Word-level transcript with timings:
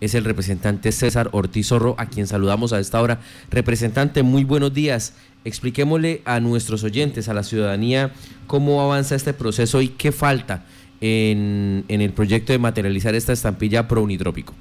es 0.00 0.14
el 0.14 0.24
representante 0.24 0.92
César 0.92 1.28
Ortiz 1.32 1.68
Zorro, 1.68 1.94
a 1.98 2.06
quien 2.06 2.26
saludamos 2.26 2.72
a 2.72 2.78
esta 2.78 3.00
hora. 3.00 3.18
Representante, 3.50 4.22
muy 4.22 4.44
buenos 4.44 4.72
días. 4.72 5.16
Expliquémosle 5.44 6.22
a 6.24 6.40
nuestros 6.40 6.84
oyentes, 6.84 7.28
a 7.28 7.34
la 7.34 7.42
ciudadanía, 7.42 8.12
cómo 8.46 8.80
avanza 8.82 9.14
este 9.14 9.32
proceso 9.32 9.80
y 9.80 9.88
qué 9.88 10.12
falta 10.12 10.64
en, 11.00 11.84
el 11.88 12.12
proyecto 12.12 12.52
de 12.52 12.58
materializar 12.58 13.14
esta 13.14 13.32
estampilla 13.32 13.88
pro 13.88 14.02
unitrópico. 14.02 14.54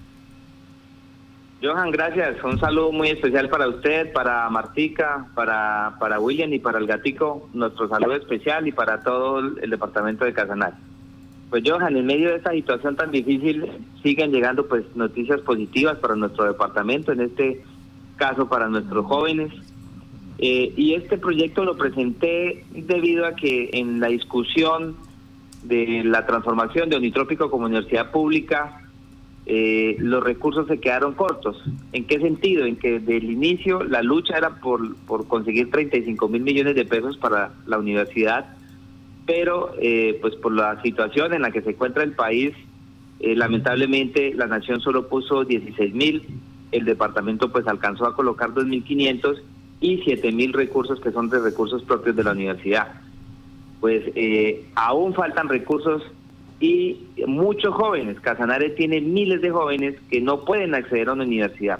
Johan, 1.62 1.90
gracias. 1.90 2.44
Un 2.44 2.60
saludo 2.60 2.92
muy 2.92 3.10
especial 3.10 3.50
para 3.50 3.68
usted, 3.68 4.14
para 4.14 4.48
Martica, 4.50 5.28
para, 5.34 5.96
para 6.00 6.20
William 6.20 6.54
y 6.54 6.60
para 6.60 6.78
el 6.78 6.86
gatico. 6.86 7.50
Nuestro 7.54 7.90
saludo 7.90 8.16
especial 8.16 8.68
y 8.68 8.72
para 8.72 9.02
todo 9.02 9.40
el 9.40 9.70
departamento 9.70 10.24
de 10.24 10.34
Casanare. 10.34 10.76
Pues 11.50 11.64
Johan, 11.66 11.96
en 11.96 12.06
medio 12.06 12.30
de 12.30 12.38
esta 12.38 12.52
situación 12.52 12.96
tan 12.96 13.12
difícil 13.12 13.66
siguen 14.04 14.32
llegando 14.32 14.68
pues 14.68 14.84
noticias 14.96 15.40
positivas 15.42 15.98
para 15.98 16.16
nuestro 16.16 16.44
departamento, 16.46 17.14
en 17.14 17.22
este 17.22 17.64
caso 18.18 18.50
para 18.50 18.68
nuestros 18.68 19.06
jóvenes. 19.06 19.54
Eh, 20.40 20.74
y 20.76 20.94
este 20.94 21.18
proyecto 21.18 21.64
lo 21.64 21.78
presenté 21.78 22.66
debido 22.74 23.26
a 23.26 23.36
que 23.36 23.70
en 23.74 24.00
la 24.00 24.08
discusión 24.08 24.96
de 25.64 26.04
la 26.04 26.26
transformación 26.26 26.90
de 26.90 26.98
Unitrópico 26.98 27.50
como 27.50 27.66
universidad 27.66 28.12
pública, 28.12 28.82
eh, 29.46 29.96
los 30.00 30.22
recursos 30.22 30.68
se 30.68 30.80
quedaron 30.80 31.14
cortos. 31.14 31.64
¿En 31.94 32.06
qué 32.06 32.20
sentido? 32.20 32.66
En 32.66 32.76
que 32.76 33.00
del 33.00 33.32
inicio 33.32 33.82
la 33.84 34.02
lucha 34.02 34.38
era 34.38 34.60
por, 34.60 34.98
por 35.08 35.28
conseguir 35.28 35.72
35 35.72 36.28
mil 36.28 36.42
millones 36.42 36.76
de 36.76 36.84
pesos 36.84 37.18
para 37.18 37.54
la 37.66 37.78
universidad 37.78 38.57
pero 39.28 39.74
eh, 39.80 40.18
pues 40.22 40.36
por 40.36 40.54
la 40.54 40.82
situación 40.82 41.34
en 41.34 41.44
la 41.44 41.52
que 41.52 41.62
se 41.62 41.72
encuentra 41.72 42.02
el 42.02 42.14
país, 42.14 42.54
eh, 43.20 43.36
lamentablemente 43.36 44.34
la 44.34 44.48
nación 44.48 44.80
solo 44.80 45.10
puso 45.10 45.44
16 45.44 45.94
mil, 45.94 46.26
el 46.72 46.86
departamento 46.86 47.52
pues 47.52 47.68
alcanzó 47.68 48.08
a 48.08 48.16
colocar 48.16 48.52
2.500 48.52 49.42
y 49.82 49.98
7 50.04 50.32
mil 50.32 50.54
recursos 50.54 51.00
que 51.02 51.12
son 51.12 51.30
de 51.30 51.40
recursos 51.40 51.84
propios 51.84 52.16
de 52.16 52.24
la 52.24 52.32
universidad. 52.32 53.02
Pues 53.82 54.04
eh, 54.16 54.66
aún 54.76 55.14
faltan 55.14 55.50
recursos 55.50 56.02
y 56.60 57.02
muchos 57.28 57.76
jóvenes, 57.76 58.20
Casanare 58.22 58.72
tiene 58.72 59.02
miles 59.02 59.42
de 59.42 59.52
jóvenes 59.52 59.96
que 60.10 60.22
no 60.22 60.46
pueden 60.46 60.74
acceder 60.74 61.10
a 61.10 61.14
una 61.14 61.26
universidad. 61.26 61.80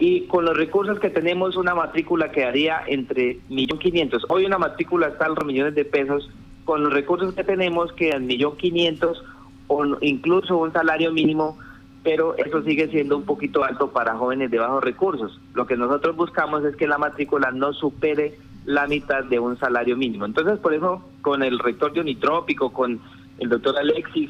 Y 0.00 0.22
con 0.22 0.44
los 0.44 0.56
recursos 0.56 0.98
que 1.00 1.10
tenemos, 1.10 1.56
una 1.56 1.74
matrícula 1.74 2.30
quedaría 2.30 2.82
entre 2.86 3.40
1.500.000. 3.50 4.24
Hoy 4.28 4.44
una 4.44 4.58
matrícula 4.58 5.08
está 5.08 5.26
a 5.26 5.30
los 5.30 5.44
millones 5.44 5.74
de 5.74 5.84
pesos 5.84 6.30
con 6.68 6.84
los 6.84 6.92
recursos 6.92 7.32
que 7.32 7.44
tenemos 7.44 7.94
quedan 7.94 8.26
millón 8.26 8.58
quinientos 8.58 9.24
o 9.68 9.86
incluso 10.02 10.58
un 10.58 10.70
salario 10.70 11.10
mínimo, 11.10 11.56
pero 12.02 12.36
eso 12.36 12.62
sigue 12.62 12.88
siendo 12.88 13.16
un 13.16 13.22
poquito 13.22 13.64
alto 13.64 13.90
para 13.90 14.16
jóvenes 14.16 14.50
de 14.50 14.58
bajos 14.58 14.84
recursos. 14.84 15.40
Lo 15.54 15.66
que 15.66 15.78
nosotros 15.78 16.14
buscamos 16.14 16.62
es 16.66 16.76
que 16.76 16.86
la 16.86 16.98
matrícula 16.98 17.52
no 17.52 17.72
supere 17.72 18.38
la 18.66 18.86
mitad 18.86 19.24
de 19.24 19.38
un 19.38 19.58
salario 19.58 19.96
mínimo. 19.96 20.26
Entonces, 20.26 20.58
por 20.58 20.74
eso, 20.74 21.02
con 21.22 21.42
el 21.42 21.58
rector 21.58 21.94
de 21.94 22.02
Unitrópico, 22.02 22.70
con 22.70 23.00
el 23.38 23.48
doctor 23.48 23.78
Alexis 23.78 24.28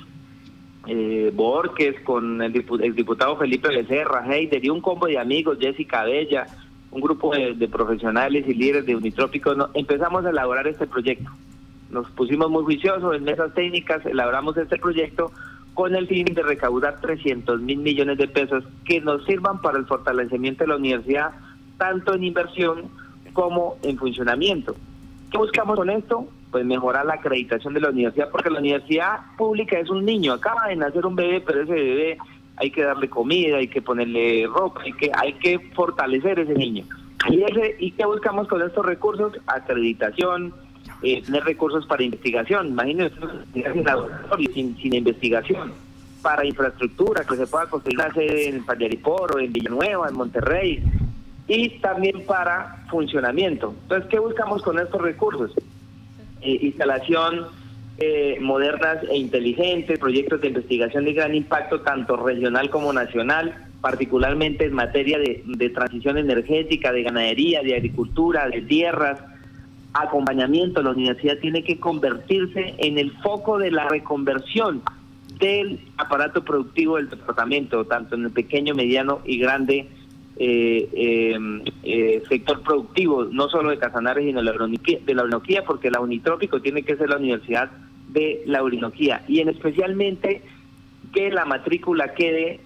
eh, 0.87 1.33
Borges, 1.35 1.99
con 2.05 2.41
el, 2.41 2.53
diputado 2.53 3.37
Felipe 3.37 3.67
Becerra, 3.67 4.25
Heider 4.33 4.65
y 4.65 4.71
un 4.71 4.81
combo 4.81 5.09
de 5.09 5.19
amigos, 5.19 5.59
Jessica 5.61 6.05
Bella, 6.05 6.47
un 6.93 7.01
grupo 7.01 7.35
de, 7.35 7.67
profesionales 7.67 8.45
y 8.47 8.55
líderes 8.55 8.87
de 8.87 8.95
Unitrópico, 8.95 9.57
empezamos 9.75 10.25
a 10.25 10.31
elaborar 10.31 10.69
este 10.69 10.87
proyecto 10.87 11.33
nos 11.91 12.09
pusimos 12.11 12.51
muy 12.51 12.65
juiciosos 12.65 13.17
en 13.17 13.25
mesas 13.25 13.53
técnicas, 13.55 14.05
elaboramos 14.05 14.57
este 14.57 14.77
proyecto 14.77 15.33
con 15.75 15.95
el 15.95 16.09
fin 16.09 16.25
de 16.27 16.43
recaudar 16.43 17.01
300 17.01 17.61
mil 17.61 17.79
millones 17.79 18.19
de 18.19 18.27
pesos 18.29 18.65
que 18.85 19.01
nos 19.01 19.25
sirvan 19.25 19.61
para 19.61 19.79
el 19.79 19.87
fortalecimiento 19.87 20.65
de 20.65 20.69
la 20.69 20.77
universidad, 20.77 21.31
tanto 21.77 22.15
en 22.15 22.25
inversión 22.25 22.91
como 23.33 23.77
en 23.83 23.97
funcionamiento. 23.97 24.75
¿Qué 25.31 25.39
buscamos 25.39 25.77
con 25.77 25.89
esto? 25.91 26.27
Pues 26.51 26.65
mejorar 26.65 27.07
la 27.07 27.15
acreditación 27.15 27.75
de 27.75 27.81
la 27.81 27.91
universidad, 27.91 28.31
porque 28.31 28.51
la 28.51 28.59
universidad 28.59 29.21
pública 29.37 29.79
es 29.79 29.89
un 29.89 30.05
niño, 30.05 30.33
acaba 30.33 30.67
de 30.69 30.77
nacer 30.77 31.07
un 31.07 31.15
bebé, 31.15 31.41
pero 31.41 31.63
ese 31.63 31.73
bebé 31.73 32.19
hay 32.57 32.71
que 32.71 32.83
darle 32.83 33.09
comida, 33.09 33.59
hay 33.59 33.69
que 33.69 33.81
ponerle 33.81 34.47
ropa, 34.47 34.83
hay 34.83 34.93
que, 34.95 35.11
hay 35.15 35.35
que 35.35 35.59
fortalecer 35.75 36.41
ese 36.41 36.55
niño. 36.55 36.85
Y, 37.31 37.43
ese, 37.43 37.77
¿Y 37.79 37.93
qué 37.93 38.05
buscamos 38.05 38.49
con 38.49 38.63
estos 38.63 38.85
recursos? 38.85 39.39
Acreditación, 39.47 40.53
eh, 41.03 41.23
tener 41.23 41.45
recursos 41.45 41.87
para 41.87 42.03
investigación. 42.03 42.69
Imagínense 42.69 43.15
sin, 44.55 44.95
investigación. 44.95 45.73
Para 46.23 46.45
infraestructura, 46.45 47.25
que 47.25 47.37
se 47.37 47.47
pueda 47.47 47.67
construir 47.67 47.99
una 47.99 48.13
sede 48.13 48.49
en 48.49 48.65
Pallariporo, 48.65 49.39
en 49.39 49.53
Villanueva, 49.53 50.09
en 50.09 50.15
Monterrey. 50.15 50.83
Y 51.47 51.79
también 51.79 52.27
para 52.27 52.85
funcionamiento. 52.91 53.75
Entonces, 53.83 54.11
¿qué 54.11 54.19
buscamos 54.19 54.63
con 54.63 54.79
estos 54.79 55.01
recursos? 55.01 55.53
Eh, 56.41 56.59
instalación 56.63 57.47
eh, 57.99 58.39
modernas 58.41 58.99
e 59.09 59.17
inteligentes, 59.17 59.99
proyectos 59.99 60.41
de 60.41 60.49
investigación 60.49 61.05
de 61.05 61.15
gran 61.15 61.35
impacto 61.35 61.81
tanto 61.81 62.17
regional 62.17 62.69
como 62.71 62.93
nacional, 62.93 63.67
particularmente 63.81 64.65
en 64.65 64.75
materia 64.75 65.19
de 65.19 65.71
transición 65.71 66.19
energética, 66.19 66.93
de 66.93 67.05
ganadería, 67.05 67.63
de 67.63 67.77
agricultura, 67.77 68.49
de 68.49 68.63
tierras, 68.63 69.21
acompañamiento, 69.95 70.83
la 70.83 70.91
universidad 70.91 71.39
tiene 71.39 71.63
que 71.65 71.79
convertirse 71.79 72.75
en 72.79 72.99
el 72.99 73.13
foco 73.19 73.59
de 73.59 73.71
la 73.71 73.89
reconversión 73.89 74.83
del 75.39 75.81
aparato 75.97 76.45
productivo 76.45 76.97
del 76.97 77.11
departamento, 77.11 77.85
tanto 77.85 78.15
en 78.15 78.25
el 78.25 78.31
pequeño, 78.31 78.75
mediano 78.75 79.21
y 79.25 79.39
grande 79.39 79.89
eh, 80.37 80.89
em, 81.35 81.63
eh, 81.83 82.23
sector 82.29 82.63
productivo, 82.63 83.25
no 83.25 83.49
solo 83.49 83.71
de 83.71 83.79
Casanares, 83.79 84.25
sino 84.25 84.41
de 84.41 84.45
la, 85.15 85.23
Orinoquía, 85.23 85.65
porque 85.65 85.91
la 85.91 86.01
Unitrópico 86.01 86.61
tiene 86.61 86.83
que 86.83 86.97
ser 86.97 87.09
la 87.09 87.17
universidad 87.17 87.71
de 88.09 88.43
la 88.47 88.63
Orinoquía, 88.63 89.25
y 89.27 89.41
en 89.41 89.49
especialmente 89.49 90.43
que 91.13 91.31
la 91.31 91.45
matrícula 91.45 92.15
quede 92.15 92.61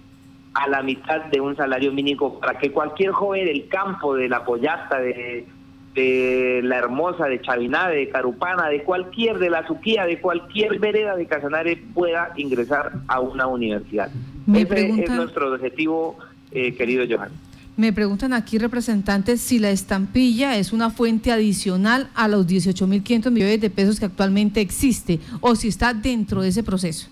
a 0.53 0.67
la 0.67 0.83
mitad 0.83 1.25
de 1.25 1.41
un 1.41 1.55
salario 1.55 1.91
mínimo 1.91 2.39
para 2.39 2.59
que 2.59 2.71
cualquier 2.71 3.11
joven 3.11 3.45
del 3.45 3.67
campo, 3.67 4.15
de 4.15 4.29
la 4.29 4.45
Pollasta, 4.45 4.99
de 4.99 5.47
de 5.93 6.61
La 6.63 6.77
Hermosa, 6.77 7.25
de 7.27 7.41
Chaviná, 7.41 7.89
de 7.89 8.09
Carupana, 8.09 8.69
de 8.69 8.83
cualquier, 8.83 9.37
de 9.37 9.49
la 9.49 9.65
Suquía, 9.67 10.05
de 10.05 10.19
cualquier 10.19 10.79
vereda 10.79 11.15
de 11.15 11.27
Casanare 11.27 11.77
pueda 11.93 12.33
ingresar 12.35 12.93
a 13.07 13.19
una 13.19 13.47
universidad. 13.47 14.09
Ese 14.53 15.03
es 15.03 15.11
nuestro 15.11 15.53
objetivo, 15.53 16.17
eh, 16.51 16.75
querido 16.75 17.05
Johan. 17.09 17.31
Me 17.75 17.91
preguntan 17.91 18.33
aquí, 18.33 18.59
representantes, 18.59 19.41
si 19.41 19.57
la 19.57 19.71
estampilla 19.71 20.57
es 20.57 20.73
una 20.73 20.91
fuente 20.91 21.31
adicional 21.31 22.09
a 22.13 22.27
los 22.27 22.47
18.500 22.47 23.31
millones 23.31 23.61
de 23.61 23.69
pesos 23.71 23.99
que 23.99 24.05
actualmente 24.05 24.61
existe 24.61 25.19
o 25.41 25.55
si 25.55 25.69
está 25.69 25.93
dentro 25.93 26.41
de 26.41 26.49
ese 26.49 26.63
proceso. 26.63 27.09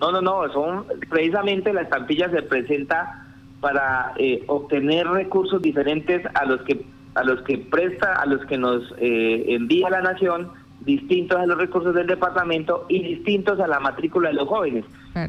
No, 0.00 0.10
no, 0.12 0.20
no, 0.20 0.52
son 0.52 0.84
precisamente 1.08 1.72
la 1.72 1.82
estampilla 1.82 2.30
se 2.30 2.42
presenta 2.42 3.26
para 3.60 4.12
eh, 4.16 4.42
obtener 4.46 5.06
recursos 5.06 5.60
diferentes 5.60 6.22
a 6.34 6.44
los 6.44 6.62
que 6.62 6.84
a 7.18 7.24
los 7.24 7.42
que 7.42 7.58
presta, 7.58 8.14
a 8.14 8.26
los 8.26 8.44
que 8.46 8.56
nos 8.56 8.94
eh, 8.98 9.44
envía 9.48 9.90
la 9.90 10.00
nación, 10.00 10.50
distintos 10.80 11.38
a 11.38 11.46
los 11.46 11.58
recursos 11.58 11.94
del 11.94 12.06
departamento 12.06 12.86
y 12.88 13.02
distintos 13.02 13.58
a 13.60 13.66
la 13.66 13.80
matrícula 13.80 14.28
de 14.28 14.36
los 14.36 14.48
jóvenes. 14.48 14.84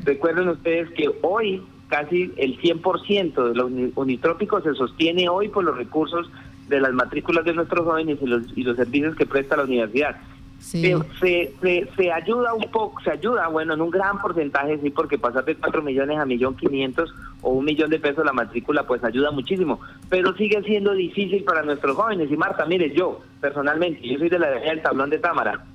Recuerden 0.06 0.50
ustedes 0.50 0.90
que 0.92 1.10
hoy 1.24 1.64
casi 1.88 2.32
el 2.38 2.60
100% 2.62 3.50
de 3.50 3.56
los 3.56 3.72
unitrópicos 3.96 4.64
se 4.64 4.76
sostiene 4.76 5.28
hoy 5.28 5.50
por 5.50 5.64
los 5.64 5.76
recursos 5.76 6.30
de 6.68 6.80
las 6.80 6.94
matrículas 6.94 7.44
de 7.46 7.54
nuestros 7.54 7.84
jóvenes 7.84 8.20
y 8.22 8.28
los, 8.28 8.44
y 8.56 8.64
los 8.64 8.78
servicios 8.78 9.16
que 9.16 9.26
presta 9.26 9.58
la 9.58 9.64
universidad. 9.64 10.18
Se, 10.60 10.96
se, 11.20 11.90
se, 11.96 12.12
ayuda 12.12 12.54
un 12.54 12.70
poco, 12.70 13.02
se 13.02 13.12
ayuda, 13.12 13.48
bueno, 13.48 13.74
en 13.74 13.82
un 13.82 13.90
gran 13.90 14.22
porcentaje, 14.22 14.78
sí, 14.80 14.90
porque 14.90 15.18
pasar 15.18 15.46
de 15.46 15.56
4 15.56 15.82
millones 15.82 16.20
a 16.20 16.26
millón 16.26 16.56
500 16.56 17.14
o 17.42 17.52
un 17.52 17.66
millón 17.66 17.90
de 17.90 18.00
pesos 18.00 18.26
la 18.26 18.34
matrícula, 18.34 18.86
pues 18.86 19.04
ayuda 19.04 19.32
muchísimo, 19.32 19.80
pero 20.10 20.34
sigue 20.36 20.62
siendo 20.64 20.94
difícil 20.94 21.44
para 21.44 21.64
nuestros 21.64 21.96
jóvenes. 21.96 22.32
Y 22.32 22.38
Marta, 22.38 22.66
mire, 22.66 22.94
yo 22.94 23.22
personalmente, 23.40 24.08
yo 24.08 24.18
soy 24.18 24.30
de 24.30 24.40
la 24.40 24.50
del 24.50 24.82
tablón 24.82 25.10
de 25.10 25.20
Támara, 25.20 25.66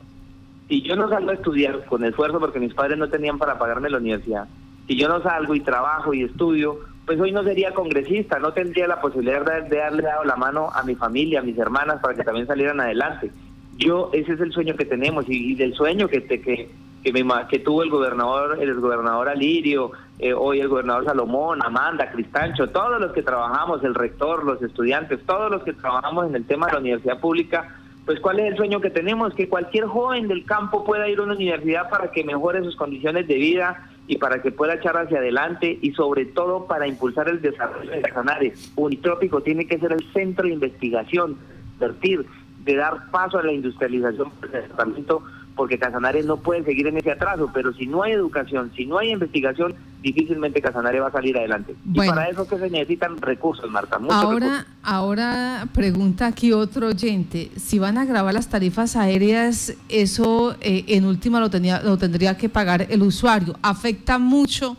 si 0.68 0.82
yo 0.82 0.96
no 0.96 1.08
salgo 1.08 1.30
a 1.30 1.34
estudiar 1.34 1.84
con 1.86 2.04
esfuerzo 2.04 2.40
porque 2.40 2.60
mis 2.60 2.74
padres 2.74 2.98
no 2.98 3.08
tenían 3.08 3.38
para 3.38 3.58
pagarme 3.58 3.90
la 3.90 3.98
universidad, 3.98 4.48
si 4.86 4.96
yo 4.96 5.08
no 5.08 5.22
salgo 5.22 5.54
y 5.54 5.60
trabajo 5.60 6.12
y 6.12 6.24
estudio, 6.24 6.80
pues 7.06 7.20
hoy 7.20 7.32
no 7.32 7.42
sería 7.42 7.72
congresista, 7.72 8.38
no 8.38 8.52
tendría 8.52 8.86
la 8.86 9.00
posibilidad 9.00 9.44
de, 9.44 9.68
de 9.68 9.76
darle 9.76 10.02
dado 10.02 10.24
la 10.24 10.36
mano 10.36 10.70
a 10.74 10.82
mi 10.82 10.94
familia, 10.94 11.40
a 11.40 11.42
mis 11.42 11.58
hermanas, 11.58 12.00
para 12.00 12.14
que 12.14 12.24
también 12.24 12.46
salieran 12.46 12.80
adelante. 12.80 13.30
Yo 13.76 14.10
ese 14.12 14.32
es 14.32 14.40
el 14.40 14.52
sueño 14.52 14.76
que 14.76 14.84
tenemos 14.84 15.24
y, 15.28 15.54
del 15.54 15.74
sueño 15.74 16.08
que 16.08 16.22
que 16.22 16.70
que, 17.04 17.12
me, 17.12 17.32
que 17.48 17.58
tuvo 17.58 17.82
el 17.82 17.90
gobernador 17.90 18.58
el 18.60 18.74
gobernador 18.80 19.28
Alirio 19.28 19.92
eh, 20.18 20.32
hoy 20.32 20.60
el 20.60 20.68
gobernador 20.68 21.04
Salomón 21.04 21.60
Amanda 21.62 22.10
Cristancho 22.10 22.68
todos 22.70 23.00
los 23.00 23.12
que 23.12 23.22
trabajamos 23.22 23.84
el 23.84 23.94
rector 23.94 24.44
los 24.44 24.60
estudiantes 24.62 25.20
todos 25.26 25.50
los 25.50 25.62
que 25.62 25.74
trabajamos 25.74 26.26
en 26.26 26.36
el 26.36 26.46
tema 26.46 26.66
de 26.66 26.72
la 26.72 26.78
universidad 26.80 27.20
pública 27.20 27.76
pues 28.06 28.20
cuál 28.20 28.40
es 28.40 28.52
el 28.52 28.56
sueño 28.56 28.80
que 28.80 28.90
tenemos 28.90 29.34
que 29.34 29.48
cualquier 29.48 29.86
joven 29.86 30.28
del 30.28 30.44
campo 30.44 30.84
pueda 30.84 31.08
ir 31.08 31.18
a 31.18 31.22
una 31.22 31.34
universidad 31.34 31.88
para 31.88 32.10
que 32.10 32.24
mejore 32.24 32.62
sus 32.62 32.76
condiciones 32.76 33.26
de 33.26 33.34
vida 33.34 33.88
y 34.06 34.18
para 34.18 34.42
que 34.42 34.52
pueda 34.52 34.74
echar 34.74 34.96
hacia 34.96 35.18
adelante 35.18 35.78
y 35.80 35.92
sobre 35.92 36.26
todo 36.26 36.66
para 36.66 36.86
impulsar 36.86 37.28
el 37.28 37.40
desarrollo 37.40 37.90
de 37.90 38.02
Casanare. 38.02 38.52
Unitrópico 38.76 39.40
tiene 39.40 39.66
que 39.66 39.78
ser 39.78 39.92
el 39.92 40.04
centro 40.12 40.46
de 40.46 40.52
investigación, 40.52 41.38
vertir, 41.80 42.26
de 42.64 42.76
dar 42.76 43.10
paso 43.10 43.38
a 43.38 43.42
la 43.42 43.52
industrialización 43.52 44.30
del 44.42 44.50
departamento 44.50 45.22
porque 45.56 45.78
Casanare 45.78 46.22
no 46.22 46.38
puede 46.38 46.64
seguir 46.64 46.86
en 46.88 46.96
ese 46.96 47.12
atraso, 47.12 47.50
pero 47.52 47.72
si 47.74 47.86
no 47.86 48.02
hay 48.02 48.12
educación, 48.12 48.72
si 48.74 48.86
no 48.86 48.98
hay 48.98 49.10
investigación, 49.10 49.74
difícilmente 50.02 50.60
Casanare 50.60 51.00
va 51.00 51.08
a 51.08 51.12
salir 51.12 51.36
adelante. 51.36 51.76
Y 51.92 51.96
para 51.96 52.28
eso 52.28 52.46
que 52.46 52.58
se 52.58 52.70
necesitan 52.70 53.18
recursos, 53.18 53.70
Marta. 53.70 53.98
ahora, 54.10 54.66
ahora 54.82 55.68
pregunta 55.72 56.26
aquí 56.26 56.52
otro 56.52 56.88
oyente, 56.88 57.50
si 57.56 57.78
van 57.78 57.98
a 57.98 58.04
grabar 58.04 58.34
las 58.34 58.48
tarifas 58.48 58.96
aéreas, 58.96 59.76
eso 59.88 60.56
eh, 60.60 60.84
en 60.88 61.04
última 61.04 61.38
lo, 61.38 61.50
tenía, 61.50 61.82
lo 61.82 61.96
tendría 61.96 62.36
que 62.36 62.48
pagar 62.48 62.86
el 62.90 63.02
usuario. 63.02 63.54
¿Afecta 63.62 64.18
mucho, 64.18 64.76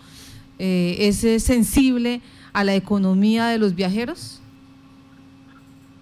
eh, 0.59 0.97
es 0.99 1.43
sensible 1.43 2.21
a 2.51 2.63
la 2.63 2.75
economía 2.75 3.47
de 3.47 3.57
los 3.59 3.75
viajeros? 3.75 4.41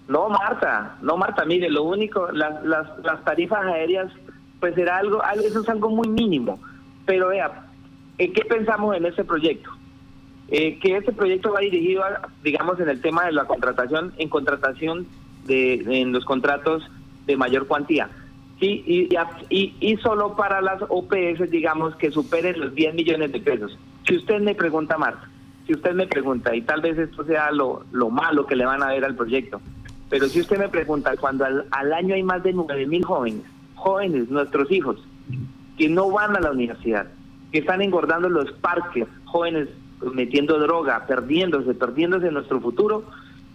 No, 0.06 0.28
Marta, 0.28 0.96
no, 1.00 1.16
Marta, 1.16 1.44
mire, 1.46 1.70
lo 1.70 1.84
único, 1.84 2.30
las, 2.30 2.62
las, 2.64 2.86
las 3.02 3.24
tarifas 3.24 3.64
aéreas 3.64 4.12
pues 4.64 4.76
será 4.76 4.96
algo, 4.96 5.22
eso 5.44 5.60
es 5.60 5.68
algo 5.68 5.90
muy 5.90 6.08
mínimo. 6.08 6.58
Pero 7.04 7.28
vea, 7.28 7.66
¿en 8.16 8.32
qué 8.32 8.46
pensamos 8.46 8.96
en 8.96 9.04
este 9.04 9.22
proyecto? 9.22 9.68
Eh, 10.48 10.78
que 10.78 10.96
este 10.96 11.12
proyecto 11.12 11.52
va 11.52 11.60
dirigido, 11.60 12.02
digamos, 12.42 12.80
en 12.80 12.88
el 12.88 13.02
tema 13.02 13.26
de 13.26 13.32
la 13.32 13.44
contratación, 13.44 14.14
en 14.16 14.30
contratación 14.30 15.06
de, 15.44 15.74
en 16.00 16.12
los 16.12 16.24
contratos 16.24 16.82
de 17.26 17.36
mayor 17.36 17.66
cuantía. 17.66 18.08
Y, 18.58 19.06
y 19.50 19.96
solo 19.98 20.34
para 20.34 20.62
las 20.62 20.80
OPS, 20.88 21.50
digamos, 21.50 21.94
que 21.96 22.10
superen 22.10 22.58
los 22.58 22.74
10 22.74 22.94
millones 22.94 23.32
de 23.32 23.40
pesos. 23.40 23.78
Si 24.08 24.16
usted 24.16 24.40
me 24.40 24.54
pregunta, 24.54 24.96
Marta, 24.96 25.28
si 25.66 25.74
usted 25.74 25.92
me 25.92 26.06
pregunta, 26.06 26.56
y 26.56 26.62
tal 26.62 26.80
vez 26.80 26.96
esto 26.96 27.22
sea 27.26 27.52
lo, 27.52 27.84
lo 27.92 28.08
malo 28.08 28.46
que 28.46 28.56
le 28.56 28.64
van 28.64 28.82
a 28.82 28.88
ver 28.88 29.04
al 29.04 29.14
proyecto, 29.14 29.60
pero 30.08 30.26
si 30.26 30.40
usted 30.40 30.56
me 30.56 30.70
pregunta, 30.70 31.14
cuando 31.18 31.44
al, 31.44 31.66
al 31.70 31.92
año 31.92 32.14
hay 32.14 32.22
más 32.22 32.42
de 32.42 32.54
9 32.54 32.86
mil 32.86 33.04
jóvenes 33.04 33.44
jóvenes, 33.84 34.30
nuestros 34.30 34.70
hijos, 34.70 34.96
que 35.76 35.90
no 35.90 36.10
van 36.10 36.34
a 36.34 36.40
la 36.40 36.52
universidad, 36.52 37.06
que 37.52 37.58
están 37.58 37.82
engordando 37.82 38.30
los 38.30 38.50
parques, 38.52 39.06
jóvenes 39.26 39.68
metiendo 40.14 40.58
droga, 40.58 41.06
perdiéndose, 41.06 41.74
perdiéndose 41.74 42.30
nuestro 42.30 42.60
futuro. 42.62 43.04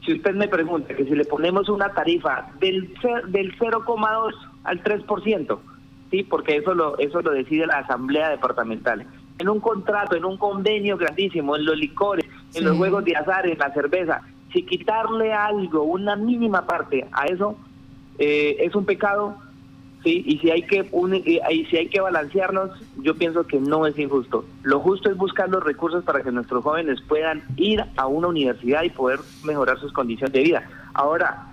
Si 0.05 0.13
usted 0.13 0.35
me 0.35 0.47
pregunta 0.47 0.93
que 0.93 1.05
si 1.05 1.15
le 1.15 1.25
ponemos 1.25 1.67
una 1.67 1.89
tarifa 1.93 2.51
del, 2.59 2.93
del 3.29 3.57
0,2 3.57 4.33
al 4.65 4.83
3%, 4.83 5.59
¿sí? 6.11 6.23
porque 6.23 6.57
eso 6.57 6.75
lo, 6.75 6.97
eso 6.99 7.21
lo 7.21 7.31
decide 7.31 7.65
la 7.65 7.79
Asamblea 7.79 8.29
Departamental, 8.29 9.07
en 9.39 9.49
un 9.49 9.59
contrato, 9.59 10.15
en 10.15 10.25
un 10.25 10.37
convenio 10.37 10.95
grandísimo, 10.95 11.55
en 11.55 11.65
los 11.65 11.75
licores, 11.75 12.25
en 12.53 12.65
los 12.65 12.77
juegos 12.77 13.03
de 13.03 13.15
azar, 13.15 13.47
en 13.47 13.57
la 13.57 13.73
cerveza, 13.73 14.21
si 14.53 14.63
quitarle 14.63 15.33
algo, 15.33 15.83
una 15.83 16.15
mínima 16.15 16.67
parte 16.67 17.07
a 17.13 17.25
eso, 17.25 17.55
eh, 18.19 18.57
es 18.59 18.75
un 18.75 18.85
pecado 18.85 19.35
Sí, 20.03 20.23
y 20.25 20.37
si 20.37 20.49
hay 20.49 20.61
que 20.61 20.89
y 21.25 21.65
si 21.65 21.77
hay 21.77 21.87
que 21.87 21.99
balancearnos, 21.99 22.71
yo 23.01 23.15
pienso 23.15 23.45
que 23.45 23.59
no 23.59 23.85
es 23.85 23.99
injusto. 23.99 24.45
Lo 24.63 24.79
justo 24.79 25.09
es 25.09 25.17
buscar 25.17 25.49
los 25.49 25.61
recursos 25.61 26.05
para 26.05 26.23
que 26.23 26.31
nuestros 26.31 26.63
jóvenes 26.63 27.01
puedan 27.01 27.43
ir 27.57 27.83
a 27.97 28.07
una 28.07 28.29
universidad 28.29 28.83
y 28.83 28.91
poder 28.91 29.19
mejorar 29.43 29.77
sus 29.79 29.91
condiciones 29.91 30.31
de 30.31 30.41
vida. 30.41 30.69
Ahora, 30.93 31.49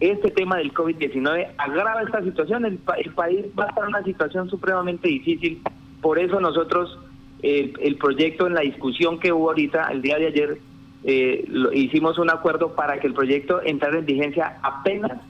este 0.00 0.32
tema 0.32 0.56
del 0.56 0.74
COVID-19 0.74 1.52
agrava 1.58 2.02
esta 2.02 2.22
situación, 2.22 2.64
el, 2.64 2.78
país 2.78 3.46
va 3.58 3.64
a 3.64 3.68
estar 3.68 3.84
en 3.84 3.88
una 3.88 4.02
situación 4.02 4.50
supremamente 4.50 5.08
difícil, 5.08 5.62
por 6.02 6.18
eso 6.18 6.40
nosotros 6.40 6.98
el, 7.42 7.96
proyecto 7.96 8.48
en 8.48 8.54
la 8.54 8.62
discusión 8.62 9.20
que 9.20 9.32
hubo 9.32 9.48
ahorita, 9.48 9.88
el 9.92 10.02
día 10.02 10.18
de 10.18 10.26
ayer, 10.26 10.58
eh, 11.04 11.44
hicimos 11.72 12.18
un 12.18 12.30
acuerdo 12.30 12.74
para 12.74 12.98
que 12.98 13.06
el 13.06 13.14
proyecto 13.14 13.62
entrara 13.62 13.98
en 13.98 14.06
vigencia 14.06 14.58
apenas 14.62 15.20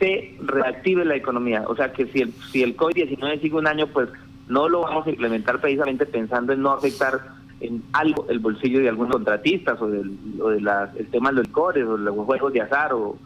se 0.00 0.34
reactive 0.40 1.04
la 1.04 1.14
economía. 1.14 1.64
O 1.68 1.76
sea 1.76 1.92
que 1.92 2.06
si 2.06 2.22
el, 2.22 2.32
si 2.50 2.62
el 2.62 2.76
COVID-19 2.76 3.40
sigue 3.40 3.56
un 3.56 3.68
año, 3.68 3.86
pues 3.86 4.08
no 4.48 4.68
lo 4.68 4.80
vamos 4.80 5.06
a 5.06 5.10
implementar 5.10 5.60
precisamente 5.60 6.06
pensando 6.06 6.52
en 6.52 6.62
no 6.62 6.72
afectar 6.72 7.20
en 7.60 7.82
algo 7.92 8.26
el 8.30 8.38
bolsillo 8.38 8.80
de 8.80 8.88
algunos 8.88 9.12
contratistas 9.12 9.80
o, 9.80 9.86
del, 9.86 10.16
de 10.16 10.88
el 10.98 11.06
tema 11.08 11.28
de 11.28 11.36
los 11.36 11.46
licores 11.46 11.86
o 11.86 11.96
los 11.96 12.16
juegos 12.16 12.52
de 12.52 12.62
azar 12.62 12.92
o, 12.94 13.16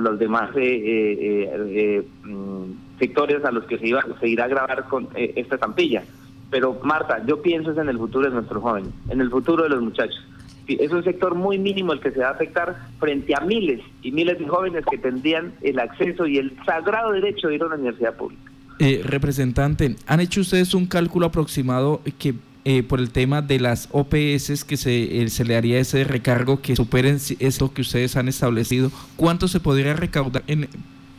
los 0.00 0.18
demás 0.18 0.50
eh, 0.56 0.62
eh, 0.62 1.50
eh, 1.52 2.08
mm, 2.24 2.98
sectores 2.98 3.44
a 3.44 3.52
los 3.52 3.64
que 3.64 3.78
se, 3.78 3.88
iba, 3.88 4.02
se 4.18 4.26
irá 4.26 4.44
a 4.44 4.48
grabar 4.48 4.88
con 4.88 5.08
esta 5.14 5.56
estampilla. 5.56 6.02
Pero 6.50 6.80
Marta, 6.82 7.22
yo 7.26 7.42
pienso 7.42 7.72
es 7.72 7.78
en 7.78 7.90
el 7.90 7.98
futuro 7.98 8.28
de 8.28 8.34
nuestros 8.34 8.62
jóvenes, 8.62 8.90
en 9.10 9.20
el 9.20 9.30
futuro 9.30 9.64
de 9.64 9.68
los 9.68 9.82
muchachos 9.82 10.24
es 10.66 10.90
un 10.90 11.04
sector 11.04 11.34
muy 11.34 11.58
mínimo 11.58 11.92
el 11.92 12.00
que 12.00 12.10
se 12.10 12.20
va 12.20 12.28
a 12.28 12.32
afectar 12.32 12.76
frente 12.98 13.34
a 13.34 13.40
miles 13.40 13.80
y 14.02 14.10
miles 14.12 14.38
de 14.38 14.46
jóvenes 14.46 14.84
que 14.90 14.98
tendrían 14.98 15.52
el 15.62 15.78
acceso 15.78 16.26
y 16.26 16.38
el 16.38 16.56
sagrado 16.64 17.12
derecho 17.12 17.48
de 17.48 17.56
ir 17.56 17.62
a 17.62 17.66
una 17.66 17.76
universidad 17.76 18.14
pública. 18.14 18.42
Eh, 18.78 19.02
representante, 19.04 19.96
¿han 20.06 20.20
hecho 20.20 20.40
ustedes 20.40 20.74
un 20.74 20.86
cálculo 20.86 21.26
aproximado 21.26 22.00
que 22.18 22.34
eh, 22.64 22.82
por 22.82 22.98
el 22.98 23.10
tema 23.10 23.42
de 23.42 23.60
las 23.60 23.88
OPS 23.92 24.64
que 24.64 24.76
se, 24.76 25.22
eh, 25.22 25.28
se 25.28 25.44
le 25.44 25.54
haría 25.54 25.78
ese 25.78 26.02
recargo 26.02 26.60
que 26.60 26.74
superen 26.74 27.18
eso 27.38 27.72
que 27.72 27.82
ustedes 27.82 28.16
han 28.16 28.28
establecido? 28.28 28.90
¿Cuánto 29.16 29.48
se 29.48 29.60
podría 29.60 29.94
recaudar 29.94 30.42
en, 30.46 30.68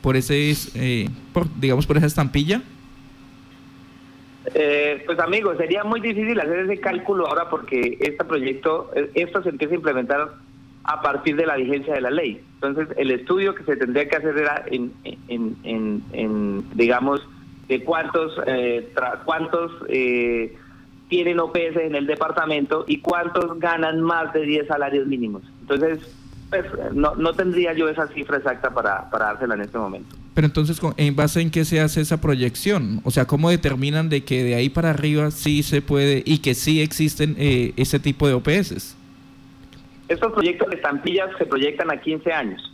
por 0.02 0.16
ese, 0.16 1.08
por, 1.32 1.48
digamos, 1.58 1.86
por 1.86 1.96
esa 1.96 2.06
estampilla? 2.06 2.62
Eh, 4.54 5.02
pues 5.06 5.18
amigos, 5.18 5.56
sería 5.56 5.84
muy 5.84 6.00
difícil 6.00 6.38
hacer 6.40 6.60
ese 6.60 6.80
cálculo 6.80 7.26
ahora 7.26 7.48
porque 7.48 7.98
este 8.00 8.24
proyecto, 8.24 8.90
eh, 8.94 9.10
esto 9.14 9.42
se 9.42 9.48
empieza 9.50 9.74
a 9.74 9.76
implementar 9.76 10.34
a 10.84 11.02
partir 11.02 11.36
de 11.36 11.46
la 11.46 11.56
vigencia 11.56 11.94
de 11.94 12.00
la 12.00 12.10
ley. 12.10 12.40
Entonces, 12.54 12.88
el 12.96 13.10
estudio 13.10 13.54
que 13.54 13.64
se 13.64 13.76
tendría 13.76 14.08
que 14.08 14.16
hacer 14.16 14.38
era 14.38 14.64
en, 14.66 14.92
en, 15.28 16.64
digamos, 16.74 17.26
de 17.68 17.82
cuántos, 17.82 18.40
eh, 18.46 18.92
cuántos 19.24 19.72
eh, 19.88 20.56
tienen 21.08 21.40
OPS 21.40 21.76
en 21.76 21.96
el 21.96 22.06
departamento 22.06 22.84
y 22.86 23.00
cuántos 23.00 23.58
ganan 23.58 24.00
más 24.00 24.32
de 24.32 24.42
10 24.42 24.68
salarios 24.68 25.08
mínimos. 25.08 25.42
Entonces, 25.62 25.98
pues, 26.50 26.64
no, 26.92 27.16
no 27.16 27.32
tendría 27.32 27.72
yo 27.72 27.88
esa 27.88 28.06
cifra 28.08 28.36
exacta 28.36 28.70
para, 28.70 29.10
para 29.10 29.26
dársela 29.26 29.54
en 29.54 29.62
este 29.62 29.78
momento. 29.78 30.14
Pero 30.36 30.48
entonces, 30.48 30.78
¿en 30.98 31.16
base 31.16 31.40
en 31.40 31.50
qué 31.50 31.64
se 31.64 31.80
hace 31.80 32.02
esa 32.02 32.20
proyección? 32.20 33.00
O 33.04 33.10
sea, 33.10 33.24
¿cómo 33.24 33.48
determinan 33.48 34.10
de 34.10 34.22
que 34.22 34.44
de 34.44 34.54
ahí 34.54 34.68
para 34.68 34.90
arriba 34.90 35.30
sí 35.30 35.62
se 35.62 35.80
puede 35.80 36.22
y 36.26 36.42
que 36.42 36.52
sí 36.52 36.82
existen 36.82 37.36
eh, 37.38 37.72
ese 37.78 37.98
tipo 37.98 38.28
de 38.28 38.34
OPS? 38.34 38.98
Estos 40.08 40.32
proyectos 40.34 40.68
de 40.68 40.76
estampillas 40.76 41.30
se 41.38 41.46
proyectan 41.46 41.90
a 41.90 42.02
15 42.02 42.30
años, 42.34 42.70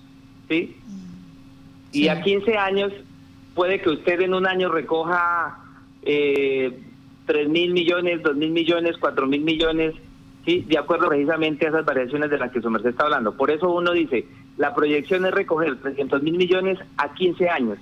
¿sí? 0.49 0.77
Y 1.93 2.09
a 2.09 2.21
15 2.21 2.57
años 2.57 2.93
puede 3.55 3.81
que 3.81 3.91
usted 3.91 4.21
en 4.23 4.35
un 4.35 4.49
año 4.49 4.69
recoja 4.69 5.57
eh, 6.03 6.81
3 7.27 7.49
mil 7.49 7.75
millones, 7.75 8.25
2 8.25 8.35
mil 8.35 8.51
millones, 8.51 8.97
4 8.99 9.25
mil 9.29 9.43
millones, 9.43 9.95
¿sí? 10.45 10.65
De 10.69 10.79
acuerdo 10.79 11.09
precisamente 11.09 11.67
a 11.67 11.69
esas 11.69 11.85
variaciones 11.85 12.29
de 12.29 12.39
las 12.39 12.51
que 12.51 12.61
su 12.61 12.69
merced 12.69 12.91
está 12.91 13.05
hablando. 13.05 13.37
Por 13.37 13.53
eso 13.53 13.71
uno 13.71 13.93
dice, 13.93 14.27
la 14.57 14.75
proyección 14.75 15.25
es 15.27 15.33
recoger 15.33 15.81
300 15.81 16.23
mil 16.23 16.37
millones 16.37 16.79
a 16.97 17.13
15 17.15 17.49
años. 17.49 17.79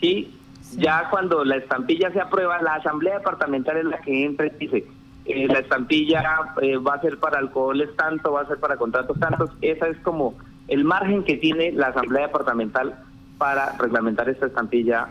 ¿sí? 0.00 0.34
Ya 0.76 1.08
cuando 1.10 1.44
la 1.44 1.56
estampilla 1.56 2.10
se 2.12 2.20
aprueba, 2.20 2.60
la 2.62 2.74
Asamblea 2.74 3.18
Departamental 3.18 3.76
es 3.78 3.84
la 3.84 4.00
que 4.00 4.24
entra 4.24 4.46
y 4.46 4.50
dice, 4.58 4.84
eh, 5.24 5.46
la 5.46 5.60
estampilla 5.60 6.22
eh, 6.60 6.76
va 6.76 6.94
a 6.94 7.00
ser 7.00 7.18
para 7.18 7.38
alcoholes 7.38 7.94
tanto, 7.96 8.32
va 8.32 8.42
a 8.42 8.46
ser 8.46 8.58
para 8.58 8.76
contratos 8.76 9.18
tantos. 9.18 9.50
Esa 9.60 9.88
es 9.88 9.98
como 9.98 10.34
el 10.68 10.84
margen 10.84 11.24
que 11.24 11.36
tiene 11.36 11.72
la 11.72 11.88
Asamblea 11.88 12.26
Departamental 12.26 12.94
para 13.38 13.72
reglamentar 13.78 14.28
esta 14.28 14.46
estampilla 14.46 15.08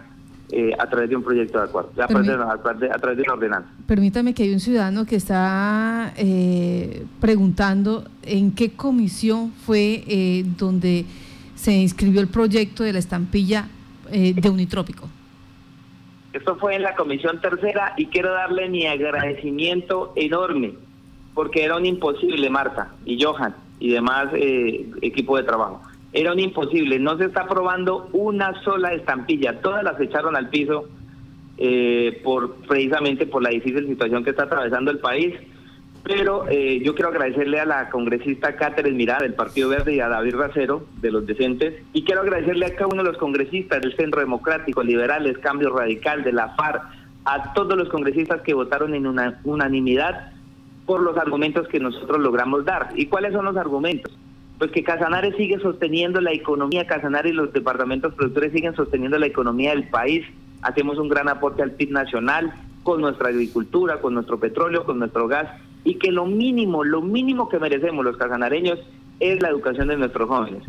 eh, 0.55 0.71
a 0.77 0.87
través 0.87 1.09
de 1.09 1.15
un 1.15 1.23
proyecto 1.23 1.57
de 1.57 1.63
acuerdo, 1.63 1.89
a, 1.99 2.07
través 2.07 3.17
de, 3.17 3.23
una 3.23 3.33
ordenanza. 3.33 3.69
Permítame 3.87 4.35
que 4.35 4.43
hay 4.43 4.53
un 4.53 4.59
ciudadano 4.59 5.03
que 5.03 5.15
está 5.15 6.13
eh, 6.15 7.05
preguntando 7.19 8.03
en 8.21 8.53
qué 8.53 8.73
comisión 8.73 9.51
fue 9.51 10.03
eh, 10.07 10.43
donde 10.57 11.05
se 11.55 11.73
inscribió 11.73 12.21
el 12.21 12.27
proyecto 12.27 12.83
de 12.83 12.93
la 12.93 12.99
estampilla 12.99 13.67
de 14.11 14.47
Unitrópico. 14.47 15.09
Esto 16.33 16.55
fue 16.57 16.75
en 16.75 16.83
la 16.83 16.93
comisión 16.93 17.41
tercera 17.41 17.93
y 17.97 18.05
quiero 18.05 18.31
darle 18.31 18.69
mi 18.69 18.85
agradecimiento 18.85 20.13
enorme, 20.15 20.75
porque 21.33 21.63
era 21.63 21.77
un 21.77 21.85
imposible, 21.87 22.47
Marta 22.51 22.91
y 23.05 23.19
Johan 23.23 23.55
y 23.79 23.89
demás 23.89 24.27
equipo 25.01 25.35
de 25.37 25.43
trabajo 25.43 25.81
era 26.13 26.31
un 26.31 26.39
imposible. 26.39 26.99
No 26.99 27.17
se 27.17 27.25
está 27.25 27.41
aprobando 27.41 28.07
una 28.13 28.53
sola 28.63 28.93
estampilla. 28.93 29.59
Todas 29.61 29.83
las 29.83 29.99
echaron 29.99 30.35
al 30.35 30.49
piso 30.49 30.87
eh, 31.57 32.21
por 32.23 32.55
precisamente 32.67 33.25
por 33.25 33.41
la 33.41 33.49
difícil 33.49 33.87
situación 33.87 34.23
que 34.23 34.29
está 34.29 34.43
atravesando 34.43 34.91
el 34.91 34.99
país. 34.99 35.35
Pero 36.03 36.47
eh, 36.49 36.81
yo 36.83 36.93
quiero 36.95 37.09
agradecerle 37.09 37.61
a 37.61 37.65
la 37.65 37.89
congresista 37.89 38.55
Catherine 38.55 38.97
Mirada 38.97 39.21
del 39.21 39.35
Partido 39.35 39.69
Verde 39.69 39.95
y 39.95 40.01
a 40.01 40.09
David 40.09 40.35
Racero 40.35 40.85
de 41.01 41.11
los 41.11 41.25
Decentes. 41.25 41.81
Y 41.93 42.03
quiero 42.03 42.21
agradecerle 42.21 42.65
a 42.65 42.75
cada 42.75 42.87
uno 42.87 43.03
de 43.03 43.09
los 43.09 43.17
congresistas 43.17 43.81
del 43.81 43.95
Centro 43.95 44.19
Democrático, 44.19 44.83
Liberales, 44.83 45.37
Cambio 45.39 45.75
Radical, 45.75 46.23
de 46.23 46.33
la 46.33 46.49
FARC, 46.55 46.83
a 47.25 47.53
todos 47.53 47.77
los 47.77 47.87
congresistas 47.87 48.41
que 48.41 48.53
votaron 48.53 48.93
en 48.93 49.07
una 49.07 49.39
unanimidad 49.45 50.33
por 50.85 51.01
los 51.01 51.17
argumentos 51.17 51.69
que 51.69 51.79
nosotros 51.79 52.19
logramos 52.19 52.65
dar. 52.65 52.89
¿Y 52.95 53.05
cuáles 53.05 53.31
son 53.31 53.45
los 53.45 53.55
argumentos? 53.55 54.11
Pues 54.57 54.71
que 54.71 54.83
Casanare 54.83 55.35
sigue 55.35 55.59
sosteniendo 55.59 56.21
la 56.21 56.31
economía, 56.31 56.87
Casanare 56.87 57.29
y 57.29 57.33
los 57.33 57.51
departamentos 57.51 58.13
productores 58.13 58.53
siguen 58.53 58.75
sosteniendo 58.75 59.17
la 59.17 59.25
economía 59.25 59.71
del 59.71 59.89
país, 59.89 60.25
hacemos 60.61 60.97
un 60.97 61.09
gran 61.09 61.27
aporte 61.27 61.63
al 61.63 61.71
PIB 61.71 61.91
nacional 61.91 62.53
con 62.83 63.01
nuestra 63.01 63.29
agricultura, 63.29 63.99
con 63.99 64.13
nuestro 64.13 64.39
petróleo, 64.39 64.85
con 64.85 64.99
nuestro 64.99 65.27
gas, 65.27 65.49
y 65.83 65.95
que 65.95 66.11
lo 66.11 66.25
mínimo, 66.25 66.83
lo 66.83 67.01
mínimo 67.01 67.49
que 67.49 67.59
merecemos 67.59 68.05
los 68.05 68.17
casanareños 68.17 68.79
es 69.19 69.41
la 69.41 69.49
educación 69.49 69.87
de 69.87 69.97
nuestros 69.97 70.29
jóvenes. 70.29 70.63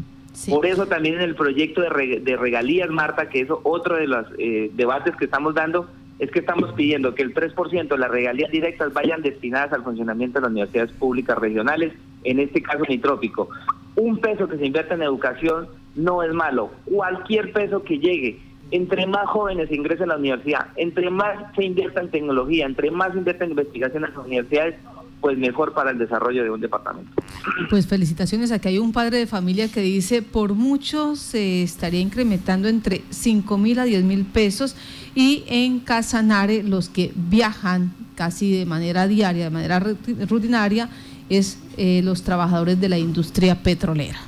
Por 0.48 0.66
eso 0.66 0.86
también 0.86 1.16
en 1.16 1.20
el 1.20 1.36
proyecto 1.36 1.80
de, 1.80 2.36
regalías, 2.36 2.90
Marta, 2.90 3.28
que 3.28 3.40
es 3.40 3.48
otro 3.62 3.96
de 3.96 4.08
los 4.08 4.26
eh, 4.38 4.70
debates 4.74 5.14
que 5.16 5.26
estamos 5.26 5.54
dando, 5.54 5.88
es 6.18 6.30
que 6.30 6.40
estamos 6.40 6.72
pidiendo 6.72 7.14
que 7.14 7.22
el 7.22 7.34
3% 7.34 7.88
de 7.88 7.98
las 7.98 8.10
regalías 8.10 8.50
directas 8.50 8.92
vayan 8.92 9.22
destinadas 9.22 9.72
al 9.72 9.82
funcionamiento 9.82 10.38
de 10.38 10.42
las 10.42 10.50
universidades 10.50 10.92
públicas 10.92 11.36
regionales, 11.38 11.92
en 12.22 12.40
este 12.40 12.62
caso 12.62 12.84
nitrópico. 12.88 13.48
Un 13.96 14.18
peso 14.18 14.48
que 14.48 14.58
se 14.58 14.66
invierta 14.66 14.94
en 14.94 15.02
educación 15.02 15.68
no 15.94 16.22
es 16.22 16.32
malo. 16.32 16.70
Cualquier 16.84 17.52
peso 17.52 17.82
que 17.82 17.98
llegue, 17.98 18.40
entre 18.70 19.06
más 19.06 19.26
jóvenes 19.26 19.70
ingresen 19.70 20.10
a 20.10 20.14
la 20.14 20.18
universidad, 20.18 20.68
entre 20.76 21.10
más 21.10 21.54
se 21.54 21.64
invierta 21.64 22.00
en 22.00 22.10
tecnología, 22.10 22.66
entre 22.66 22.90
más 22.90 23.12
se 23.12 23.18
invierta 23.18 23.44
en 23.44 23.50
investigación 23.50 24.04
en 24.04 24.10
las 24.14 24.24
universidades, 24.24 24.76
pues 25.24 25.38
mejor 25.38 25.72
para 25.72 25.90
el 25.90 25.96
desarrollo 25.96 26.44
de 26.44 26.50
un 26.50 26.60
departamento. 26.60 27.10
Pues 27.70 27.86
felicitaciones. 27.86 28.52
Aquí 28.52 28.68
hay 28.68 28.78
un 28.78 28.92
padre 28.92 29.16
de 29.16 29.26
familia 29.26 29.68
que 29.68 29.80
dice, 29.80 30.20
por 30.20 30.52
mucho 30.52 31.16
se 31.16 31.62
estaría 31.62 32.00
incrementando 32.00 32.68
entre 32.68 33.00
5 33.08 33.56
mil 33.56 33.78
a 33.78 33.84
10 33.84 34.04
mil 34.04 34.26
pesos 34.26 34.76
y 35.14 35.44
en 35.46 35.80
Casanare 35.80 36.62
los 36.62 36.90
que 36.90 37.10
viajan 37.16 37.94
casi 38.14 38.52
de 38.52 38.66
manera 38.66 39.08
diaria, 39.08 39.44
de 39.44 39.50
manera 39.50 39.82
rutinaria, 40.28 40.90
es 41.30 41.56
eh, 41.78 42.02
los 42.04 42.22
trabajadores 42.22 42.78
de 42.78 42.90
la 42.90 42.98
industria 42.98 43.62
petrolera. 43.62 44.20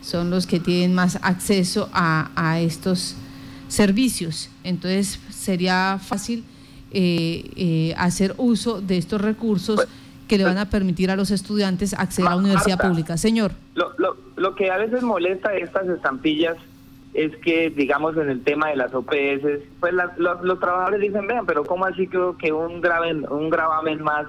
Son 0.00 0.28
los 0.28 0.48
que 0.48 0.58
tienen 0.58 0.92
más 0.92 1.20
acceso 1.22 1.88
a, 1.92 2.58
estos 2.58 3.14
servicios. 3.68 4.50
Entonces 4.64 5.20
sería 5.30 6.00
fácil 6.02 6.42
eh, 6.90 7.48
eh, 7.54 7.94
hacer 7.96 8.34
uso 8.38 8.80
de 8.80 8.98
estos 8.98 9.20
recursos. 9.20 9.86
Que 10.32 10.38
le 10.38 10.44
van 10.44 10.56
a 10.56 10.70
permitir 10.70 11.10
a 11.10 11.16
los 11.16 11.30
estudiantes 11.30 11.92
acceder 11.92 12.28
a 12.28 12.30
la 12.30 12.36
universidad 12.38 12.78
pública. 12.78 13.18
Señor. 13.18 13.52
Lo, 13.74 13.92
lo, 13.98 14.16
lo 14.36 14.54
que 14.54 14.70
a 14.70 14.78
veces 14.78 15.02
molesta 15.02 15.50
de 15.50 15.60
estas 15.60 15.86
estampillas 15.88 16.56
es 17.12 17.36
que, 17.36 17.68
digamos, 17.68 18.16
en 18.16 18.30
el 18.30 18.42
tema 18.42 18.70
de 18.70 18.76
las 18.76 18.94
OPS, 18.94 19.60
pues 19.78 19.92
los, 20.16 20.58
trabajadores 20.58 21.00
dicen, 21.00 21.26
vean, 21.26 21.44
pero 21.44 21.64
¿cómo 21.64 21.84
así 21.84 22.06
creo 22.06 22.38
que 22.38 22.50
un, 22.50 22.80
grave, 22.80 23.12
un 23.12 23.50
gravamen 23.50 24.02
más? 24.02 24.26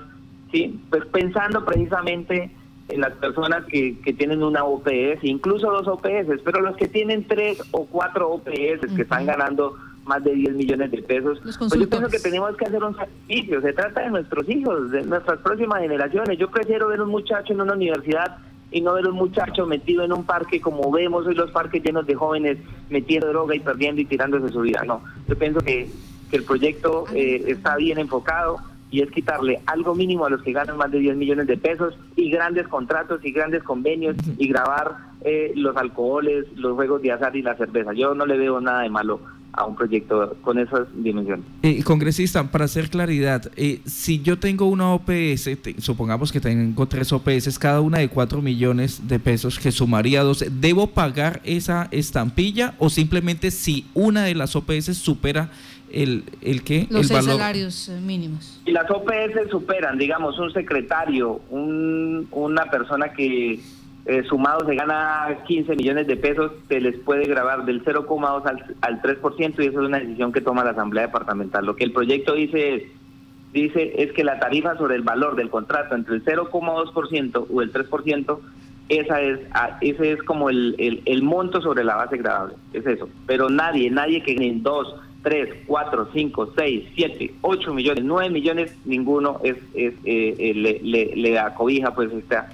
¿Sí? 0.51 0.77
Pues 0.89 1.05
pensando 1.05 1.63
precisamente 1.63 2.51
en 2.89 2.99
las 2.99 3.13
personas 3.13 3.63
que, 3.65 3.97
que 4.01 4.11
tienen 4.11 4.43
una 4.43 4.65
OPS, 4.65 5.23
incluso 5.23 5.71
dos 5.71 5.87
OPS, 5.87 6.41
pero 6.43 6.59
los 6.59 6.75
que 6.75 6.89
tienen 6.89 7.25
tres 7.25 7.63
o 7.71 7.85
cuatro 7.85 8.29
OPS 8.29 8.93
que 8.93 9.03
están 9.03 9.25
ganando 9.25 9.77
más 10.05 10.23
de 10.23 10.33
10 10.33 10.53
millones 10.55 10.91
de 10.91 11.01
pesos. 11.01 11.39
Pues 11.41 11.57
yo 11.57 11.89
pienso 11.89 12.09
que 12.09 12.19
tenemos 12.19 12.55
que 12.57 12.65
hacer 12.65 12.83
un 12.83 12.95
sacrificio. 12.95 13.61
Se 13.61 13.73
trata 13.73 14.01
de 14.01 14.09
nuestros 14.09 14.47
hijos, 14.49 14.91
de 14.91 15.03
nuestras 15.03 15.39
próximas 15.39 15.81
generaciones. 15.81 16.37
Yo 16.37 16.49
prefiero 16.49 16.89
ver 16.89 17.01
un 17.01 17.09
muchacho 17.09 17.53
en 17.53 17.61
una 17.61 17.73
universidad 17.73 18.37
y 18.71 18.81
no 18.81 18.93
ver 18.93 19.07
un 19.07 19.15
muchacho 19.15 19.65
metido 19.65 20.03
en 20.03 20.11
un 20.11 20.25
parque 20.25 20.59
como 20.59 20.91
vemos 20.91 21.27
hoy 21.27 21.35
los 21.35 21.51
parques 21.51 21.83
llenos 21.83 22.07
de 22.07 22.15
jóvenes 22.15 22.57
metiendo 22.89 23.27
droga 23.27 23.55
y 23.55 23.59
perdiendo 23.59 24.01
y 24.01 24.05
tirándose 24.05 24.51
su 24.51 24.61
vida. 24.61 24.83
No, 24.85 25.03
yo 25.27 25.37
pienso 25.37 25.59
que, 25.59 25.87
que 26.29 26.37
el 26.37 26.43
proyecto 26.43 27.05
eh, 27.13 27.43
está 27.47 27.75
bien 27.77 27.99
enfocado 27.99 28.57
y 28.89 29.01
es 29.01 29.11
quitarle 29.11 29.59
algo 29.65 29.95
mínimo 29.95 30.25
a 30.25 30.29
los 30.29 30.41
que 30.43 30.51
ganan 30.51 30.77
más 30.77 30.91
de 30.91 30.99
10 30.99 31.17
millones 31.17 31.47
de 31.47 31.57
pesos 31.57 31.95
y 32.15 32.29
grandes 32.29 32.67
contratos 32.67 33.23
y 33.23 33.31
grandes 33.31 33.63
convenios 33.63 34.15
y 34.37 34.47
grabar 34.47 34.97
eh, 35.21 35.51
los 35.55 35.75
alcoholes, 35.77 36.45
los 36.55 36.73
juegos 36.73 37.01
de 37.01 37.11
azar 37.11 37.35
y 37.35 37.41
la 37.41 37.55
cerveza. 37.55 37.93
Yo 37.93 38.13
no 38.13 38.25
le 38.25 38.37
veo 38.37 38.59
nada 38.59 38.81
de 38.81 38.89
malo 38.89 39.19
a 39.53 39.65
un 39.65 39.75
proyecto 39.75 40.35
con 40.41 40.57
esas 40.57 40.87
dimensiones. 40.95 41.45
Eh, 41.61 41.83
congresista, 41.83 42.43
para 42.51 42.65
hacer 42.65 42.89
claridad, 42.89 43.51
eh, 43.55 43.81
si 43.85 44.21
yo 44.21 44.39
tengo 44.39 44.65
una 44.65 44.93
OPS, 44.93 45.57
supongamos 45.77 46.31
que 46.31 46.39
tengo 46.39 46.87
tres 46.87 47.13
OPS, 47.13 47.57
cada 47.59 47.81
una 47.81 47.99
de 47.99 48.09
cuatro 48.09 48.41
millones 48.41 49.07
de 49.07 49.19
pesos, 49.19 49.59
que 49.59 49.71
sumaría 49.71 50.23
12, 50.23 50.49
¿debo 50.49 50.87
pagar 50.87 51.39
esa 51.43 51.87
estampilla 51.91 52.73
o 52.79 52.89
simplemente 52.89 53.51
si 53.51 53.85
una 53.93 54.23
de 54.23 54.35
las 54.35 54.55
OPS 54.55 54.97
supera 54.97 55.51
el, 55.91 56.23
el 56.41 56.63
qué? 56.63 56.87
Los 56.89 57.11
el 57.11 57.21
salarios 57.23 57.89
eh, 57.89 57.99
mínimos. 58.01 58.59
Y 58.65 58.71
las 58.71 58.89
OPS 58.89 59.51
superan, 59.51 59.97
digamos, 59.97 60.39
un 60.39 60.51
secretario, 60.51 61.41
un, 61.51 62.27
una 62.31 62.65
persona 62.65 63.13
que 63.13 63.59
eh, 64.05 64.23
sumado 64.27 64.65
se 64.65 64.75
gana 64.75 65.37
15 65.45 65.75
millones 65.75 66.07
de 66.07 66.17
pesos, 66.17 66.51
se 66.67 66.81
les 66.81 66.97
puede 66.99 67.25
grabar 67.25 67.63
del 67.63 67.83
0,2 67.85 68.45
al, 68.45 68.75
al 68.81 69.01
3% 69.01 69.63
y 69.63 69.67
eso 69.67 69.81
es 69.81 69.87
una 69.87 69.99
decisión 69.99 70.33
que 70.33 70.41
toma 70.41 70.63
la 70.65 70.71
Asamblea 70.71 71.07
Departamental. 71.07 71.65
Lo 71.65 71.75
que 71.75 71.85
el 71.85 71.93
proyecto 71.93 72.33
dice 72.33 72.75
es, 72.75 72.83
dice 73.53 73.93
es 74.03 74.11
que 74.11 74.25
la 74.25 74.39
tarifa 74.39 74.77
sobre 74.77 74.95
el 74.95 75.03
valor 75.03 75.37
del 75.37 75.49
contrato 75.49 75.95
entre 75.95 76.15
el 76.15 76.25
0,2% 76.25 77.47
o 77.49 77.61
el 77.61 77.71
3%, 77.71 78.39
esa 78.89 79.21
es, 79.21 79.39
ese 79.79 80.11
es 80.11 80.23
como 80.23 80.49
el, 80.49 81.01
el, 81.05 81.23
monto 81.23 81.61
sobre 81.61 81.85
la 81.85 81.95
base 81.95 82.17
gravable, 82.17 82.55
es 82.73 82.85
eso. 82.85 83.07
Pero 83.25 83.49
nadie, 83.49 83.89
nadie 83.89 84.21
que 84.21 84.33
en 84.33 84.61
2, 84.61 84.95
3, 85.23 85.49
4, 85.65 86.09
5, 86.13 86.53
6, 86.57 86.83
7, 86.93 87.33
8 87.41 87.73
millones, 87.73 88.03
9 88.03 88.29
millones, 88.29 88.75
ninguno 88.83 89.39
es, 89.43 89.55
es 89.73 89.93
eh, 90.03 90.35
eh, 90.37 90.53
le, 90.53 90.79
le, 90.83 91.15
le 91.15 91.41
pues 91.95 92.11
esta, 92.11 92.49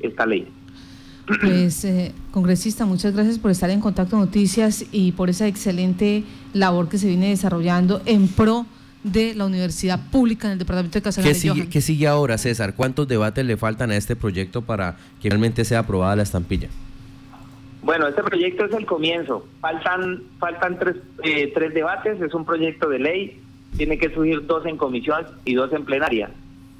esta 0.00 0.26
ley. 0.26 0.46
Pues, 1.40 1.84
eh, 1.84 2.12
congresista, 2.32 2.84
muchas 2.86 3.14
gracias 3.14 3.38
por 3.38 3.50
estar 3.50 3.70
en 3.70 3.80
Contacto 3.80 4.16
Noticias 4.16 4.84
y 4.90 5.12
por 5.12 5.30
esa 5.30 5.46
excelente 5.46 6.24
labor 6.52 6.88
que 6.88 6.98
se 6.98 7.06
viene 7.06 7.28
desarrollando 7.28 8.02
en 8.06 8.28
pro 8.28 8.66
de 9.04 9.34
la 9.34 9.46
universidad 9.46 10.00
pública 10.10 10.48
en 10.48 10.54
el 10.54 10.58
departamento 10.58 10.98
de 10.98 11.02
Casanare. 11.02 11.32
¿Qué 11.32 11.38
sigue, 11.38 11.68
¿Qué 11.68 11.80
sigue 11.80 12.06
ahora, 12.06 12.36
César? 12.36 12.74
¿Cuántos 12.74 13.08
debates 13.08 13.44
le 13.44 13.56
faltan 13.56 13.90
a 13.90 13.96
este 13.96 14.16
proyecto 14.16 14.62
para 14.62 14.96
que 15.22 15.28
realmente 15.28 15.64
sea 15.64 15.80
aprobada 15.80 16.16
la 16.16 16.22
estampilla? 16.22 16.68
Bueno, 17.82 18.08
este 18.08 18.22
proyecto 18.22 18.66
es 18.66 18.72
el 18.74 18.84
comienzo. 18.84 19.46
Faltan 19.60 20.22
faltan 20.38 20.78
tres, 20.78 20.96
eh, 21.22 21.50
tres 21.54 21.72
debates. 21.72 22.20
Es 22.20 22.34
un 22.34 22.44
proyecto 22.44 22.88
de 22.90 22.98
ley. 22.98 23.40
Tiene 23.76 23.98
que 23.98 24.12
subir 24.12 24.46
dos 24.46 24.66
en 24.66 24.76
comisión 24.76 25.26
y 25.44 25.54
dos 25.54 25.72
en 25.72 25.84
plenaria. 25.84 26.30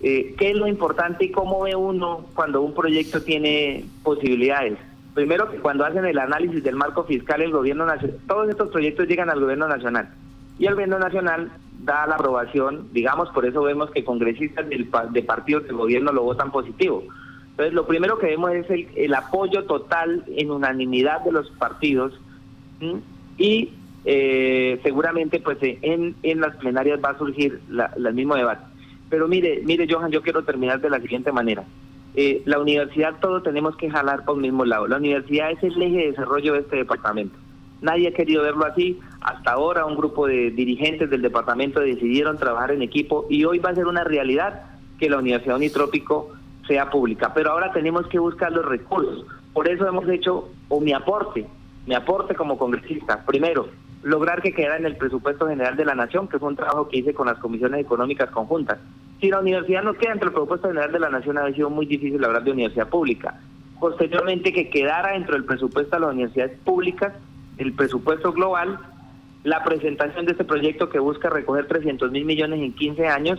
Eh, 0.03 0.35
¿Qué 0.39 0.51
es 0.51 0.57
lo 0.57 0.67
importante 0.67 1.27
y 1.27 1.31
cómo 1.31 1.63
ve 1.63 1.77
uno 1.77 2.27
cuando 2.35 2.63
un 2.63 2.75
proyecto 2.75 3.23
tiene 3.23 3.85
posibilidades? 4.03 4.79
Primero, 5.15 5.51
que 5.51 5.59
cuando 5.59 5.85
hacen 5.85 6.05
el 6.07 6.19
análisis 6.19 6.63
del 6.63 6.77
marco 6.77 7.05
fiscal, 7.05 7.43
el 7.43 7.51
gobierno 7.51 7.85
nacional, 7.85 8.19
todos 8.27 8.49
estos 8.49 8.71
proyectos 8.71 9.09
llegan 9.09 9.29
al 9.29 9.41
gobierno 9.41 9.69
nacional 9.69 10.09
y 10.59 10.67
el 10.67 10.75
gobierno 10.75 10.99
nacional 10.99 11.51
da 11.83 12.07
la 12.07 12.15
aprobación, 12.15 12.89
digamos, 12.93 13.31
por 13.31 13.47
eso 13.47 13.63
vemos 13.63 13.91
que 13.91 14.05
congresistas 14.05 14.67
de 14.69 15.23
partidos 15.23 15.65
del 15.65 15.77
gobierno 15.77 16.13
lo 16.13 16.23
votan 16.23 16.51
positivo. 16.53 17.03
Entonces, 17.51 17.75
lo 17.75 17.87
primero 17.87 18.19
que 18.19 18.27
vemos 18.27 18.53
es 18.53 18.67
el, 18.95 19.15
apoyo 19.15 19.65
total 19.65 20.25
en 20.29 20.51
unanimidad 20.51 21.23
de 21.23 21.33
los 21.33 21.51
partidos 21.53 22.19
y 23.37 23.71
eh, 24.05 24.81
seguramente 24.83 25.41
pues 25.41 25.59
en, 25.61 26.15
en 26.23 26.41
las 26.41 26.57
plenarias 26.57 27.01
va 27.05 27.11
a 27.11 27.19
surgir 27.19 27.61
la, 27.69 27.93
el 27.97 28.15
mismo 28.15 28.35
debate. 28.35 28.70
Pero 29.11 29.29
mire, 29.29 29.61
mire, 29.65 29.87
Johan, 29.91 30.11
yo 30.11 30.23
quiero 30.23 30.45
terminar 30.45 30.81
de 30.81 30.89
la 30.89 31.01
siguiente 31.01 31.33
manera. 31.33 31.65
Eh, 32.15 32.43
la 32.47 32.59
universidad 32.59 33.17
todos 33.21 33.43
tenemos 33.43 33.77
que 33.77 33.91
jalar 33.91 34.25
por 34.25 34.37
el 34.37 34.43
mismo 34.43 34.65
lado. 34.65 34.87
La 34.87 34.97
universidad 34.97 35.51
es 35.51 35.63
el 35.63 35.83
eje 35.83 35.97
de 35.97 36.11
desarrollo 36.11 36.55
de 36.55 36.61
este 36.61 36.77
departamento. 36.77 37.37
Nadie 37.83 38.09
ha 38.09 38.15
querido 38.15 38.43
verlo 38.43 38.65
así. 38.65 38.99
Hasta 39.21 39.53
ahora 39.53 39.85
un 39.85 39.97
grupo 39.97 40.27
de 40.27 40.51
dirigentes 40.51 41.11
del 41.11 41.23
departamento 41.23 41.81
decidieron 41.81 42.39
trabajar 42.39 42.73
en 42.73 42.83
equipo 42.83 43.27
y 43.29 43.45
hoy 43.45 43.59
va 43.59 43.71
a 43.71 43.75
ser 43.75 43.87
una 43.87 44.05
realidad 44.05 44.63
que 44.99 45.11
la 45.11 45.19
Universidad 45.19 45.57
Unitrópico 45.57 46.31
sea 46.69 46.91
pública. 46.91 47.33
Pero 47.35 47.51
ahora 47.51 47.73
tenemos 47.73 48.07
que 48.07 48.19
buscar 48.19 48.53
los 48.53 48.65
recursos. 48.65 49.27
Por 49.53 49.69
eso 49.69 49.87
hemos 49.89 50.09
hecho, 50.09 50.49
o 50.69 50.81
mi 50.81 50.93
aporte, 50.93 51.47
mi 51.87 51.95
aporte 51.95 52.35
como 52.35 52.59
congresista, 52.59 53.25
primero, 53.25 53.69
lograr 54.03 54.43
que 54.43 54.53
quedara 54.53 54.77
en 54.77 54.87
el 54.87 54.97
presupuesto 54.97 55.49
general 55.49 55.77
de 55.77 55.85
la 55.85 55.95
Nación, 55.95 56.29
que 56.29 56.39
fue 56.39 56.49
un 56.49 56.57
trabajo 56.57 56.89
que 56.89 56.99
hice 56.99 57.15
con 57.15 57.27
las 57.27 57.39
comisiones 57.39 57.81
económicas 57.81 58.31
conjuntas. 58.31 58.79
Si 59.21 59.29
la 59.29 59.41
universidad 59.41 59.83
no 59.83 59.93
queda 59.95 60.13
entre 60.13 60.29
el 60.29 60.33
presupuesto 60.33 60.69
general 60.69 60.93
de 60.93 60.99
la 60.99 61.11
Nación, 61.11 61.37
ha 61.37 61.53
sido 61.53 61.69
muy 61.69 61.85
difícil 61.85 62.25
hablar 62.25 62.43
de 62.43 62.53
universidad 62.53 62.89
pública. 62.89 63.39
Posteriormente, 63.79 64.53
que 64.53 64.71
quedara 64.71 65.13
dentro 65.13 65.35
del 65.35 65.45
presupuesto 65.45 65.97
de 65.97 66.01
las 66.01 66.13
universidades 66.13 66.59
públicas, 66.61 67.13
el 67.59 67.75
presupuesto 67.75 68.33
global, 68.33 68.79
la 69.45 69.63
presentación 69.63 70.25
de 70.25 70.33
este 70.33 70.45
proyecto 70.45 70.89
que 70.89 70.99
busca 70.99 71.29
recoger 71.29 71.67
300 71.67 72.11
mil 72.11 72.25
millones 72.25 72.61
en 72.61 72.73
15 72.73 73.09
años 73.09 73.39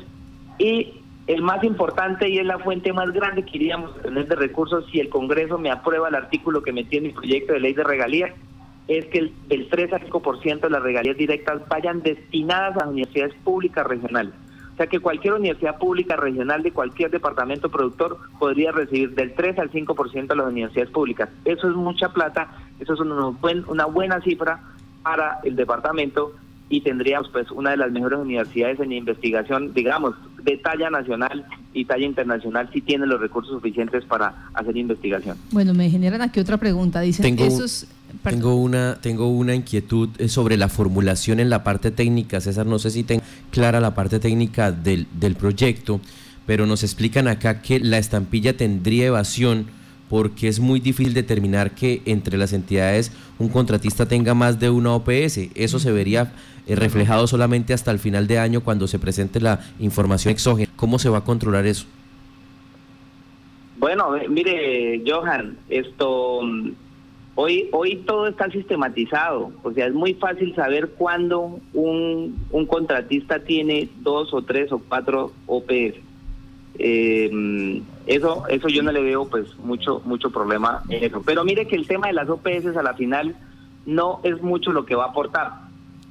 y 0.59 1.01
el 1.27 1.41
más 1.41 1.63
importante 1.63 2.29
y 2.29 2.37
es 2.37 2.45
la 2.45 2.59
fuente 2.59 2.93
más 2.93 3.11
grande 3.11 3.43
que 3.43 3.57
iríamos 3.57 3.95
a 3.97 4.01
tener 4.01 4.27
de 4.27 4.35
recursos 4.35 4.85
si 4.91 4.99
el 4.99 5.09
Congreso 5.09 5.57
me 5.57 5.71
aprueba 5.71 6.09
el 6.09 6.15
artículo 6.15 6.61
que 6.61 6.73
metí 6.73 6.97
en 6.97 7.03
mi 7.03 7.09
proyecto 7.09 7.53
de 7.53 7.59
ley 7.59 7.73
de 7.73 7.83
regalías, 7.83 8.31
es 8.87 9.05
que 9.07 9.19
el, 9.19 9.33
el 9.49 9.69
3 9.69 9.93
a 9.93 9.99
5% 9.99 10.59
de 10.59 10.69
las 10.69 10.81
regalías 10.81 11.17
directas 11.17 11.67
vayan 11.69 12.01
destinadas 12.01 12.81
a 12.81 12.87
universidades 12.87 13.35
públicas 13.43 13.85
regionales 13.85 14.33
sea 14.81 14.87
que 14.87 14.99
cualquier 14.99 15.35
universidad 15.35 15.77
pública 15.77 16.15
regional 16.15 16.63
de 16.63 16.71
cualquier 16.71 17.11
departamento 17.11 17.69
productor 17.69 18.17
podría 18.39 18.71
recibir 18.71 19.13
del 19.13 19.35
3 19.35 19.59
al 19.59 19.71
5% 19.71 20.27
de 20.27 20.35
las 20.35 20.47
universidades 20.47 20.89
públicas. 20.89 21.29
Eso 21.45 21.69
es 21.69 21.75
mucha 21.75 22.09
plata, 22.09 22.49
eso 22.79 22.95
es 22.95 22.99
una, 22.99 23.27
una 23.67 23.85
buena 23.85 24.19
cifra 24.21 24.59
para 25.03 25.39
el 25.43 25.55
departamento 25.55 26.33
y 26.67 26.81
tendríamos 26.81 27.29
pues 27.29 27.51
una 27.51 27.71
de 27.71 27.77
las 27.77 27.91
mejores 27.91 28.19
universidades 28.19 28.79
en 28.79 28.91
investigación, 28.93 29.71
digamos, 29.73 30.15
de 30.41 30.57
talla 30.57 30.89
nacional 30.89 31.45
y 31.73 31.85
talla 31.85 32.05
internacional 32.05 32.69
si 32.73 32.81
tiene 32.81 33.05
los 33.05 33.19
recursos 33.19 33.53
suficientes 33.53 34.03
para 34.05 34.47
hacer 34.55 34.75
investigación. 34.77 35.37
Bueno, 35.51 35.75
me 35.75 35.89
generan 35.91 36.23
aquí 36.23 36.39
otra 36.39 36.57
pregunta. 36.57 37.01
Dicen, 37.01 37.23
tengo, 37.23 37.43
esos, 37.45 37.85
tengo 38.23 38.55
una 38.55 38.99
tengo 39.01 39.27
una 39.27 39.55
inquietud 39.55 40.09
eh, 40.17 40.27
sobre 40.27 40.57
la 40.57 40.69
formulación 40.69 41.39
en 41.39 41.49
la 41.49 41.63
parte 41.63 41.91
técnica. 41.91 42.41
César, 42.41 42.65
no 42.65 42.79
sé 42.79 42.91
si 42.91 43.03
tengo 43.03 43.21
clara 43.51 43.79
la 43.79 43.93
parte 43.93 44.19
técnica 44.19 44.71
del, 44.71 45.07
del 45.19 45.35
proyecto, 45.35 45.99
pero 46.45 46.65
nos 46.65 46.83
explican 46.83 47.27
acá 47.27 47.61
que 47.61 47.79
la 47.79 47.97
estampilla 47.97 48.55
tendría 48.55 49.07
evasión 49.07 49.67
porque 50.09 50.49
es 50.49 50.59
muy 50.59 50.81
difícil 50.81 51.13
determinar 51.13 51.71
que 51.71 52.01
entre 52.05 52.37
las 52.37 52.51
entidades 52.51 53.13
un 53.39 53.47
contratista 53.47 54.05
tenga 54.05 54.33
más 54.33 54.59
de 54.59 54.69
una 54.69 54.93
OPS. 54.93 55.39
Eso 55.55 55.79
se 55.79 55.91
vería 55.93 56.33
eh, 56.67 56.75
reflejado 56.75 57.27
solamente 57.27 57.73
hasta 57.73 57.91
el 57.91 57.99
final 57.99 58.27
de 58.27 58.37
año 58.37 58.61
cuando 58.61 58.87
se 58.87 58.99
presente 58.99 59.39
la 59.39 59.61
información 59.79 60.33
exógena. 60.33 60.69
¿Cómo 60.75 60.99
se 60.99 61.07
va 61.07 61.19
a 61.19 61.23
controlar 61.23 61.65
eso? 61.65 61.85
Bueno, 63.77 64.11
mire, 64.29 65.01
Johan, 65.07 65.57
esto 65.69 66.41
hoy 67.35 67.69
hoy 67.71 67.97
todo 68.05 68.27
está 68.27 68.49
sistematizado, 68.49 69.51
o 69.63 69.71
sea, 69.71 69.87
es 69.87 69.93
muy 69.93 70.13
fácil 70.13 70.53
saber 70.55 70.89
cuándo 70.97 71.59
un, 71.73 72.45
un 72.51 72.65
contratista 72.65 73.39
tiene 73.39 73.89
dos 73.99 74.33
o 74.33 74.41
tres 74.41 74.71
o 74.71 74.79
cuatro 74.79 75.31
OPS. 75.47 75.95
Eh, 76.79 77.81
eso 78.07 78.43
eso 78.47 78.67
yo 78.69 78.81
no 78.81 78.91
le 78.91 79.01
veo 79.01 79.27
pues 79.27 79.55
mucho 79.59 80.01
mucho 80.05 80.31
problema 80.31 80.81
en 80.89 81.03
eso. 81.03 81.21
Pero 81.25 81.43
mire 81.43 81.67
que 81.67 81.75
el 81.75 81.87
tema 81.87 82.07
de 82.07 82.13
las 82.13 82.29
OPS 82.29 82.75
a 82.75 82.83
la 82.83 82.93
final 82.93 83.35
no 83.85 84.19
es 84.23 84.41
mucho 84.41 84.71
lo 84.71 84.85
que 84.85 84.95
va 84.95 85.05
a 85.05 85.09
aportar. 85.09 85.51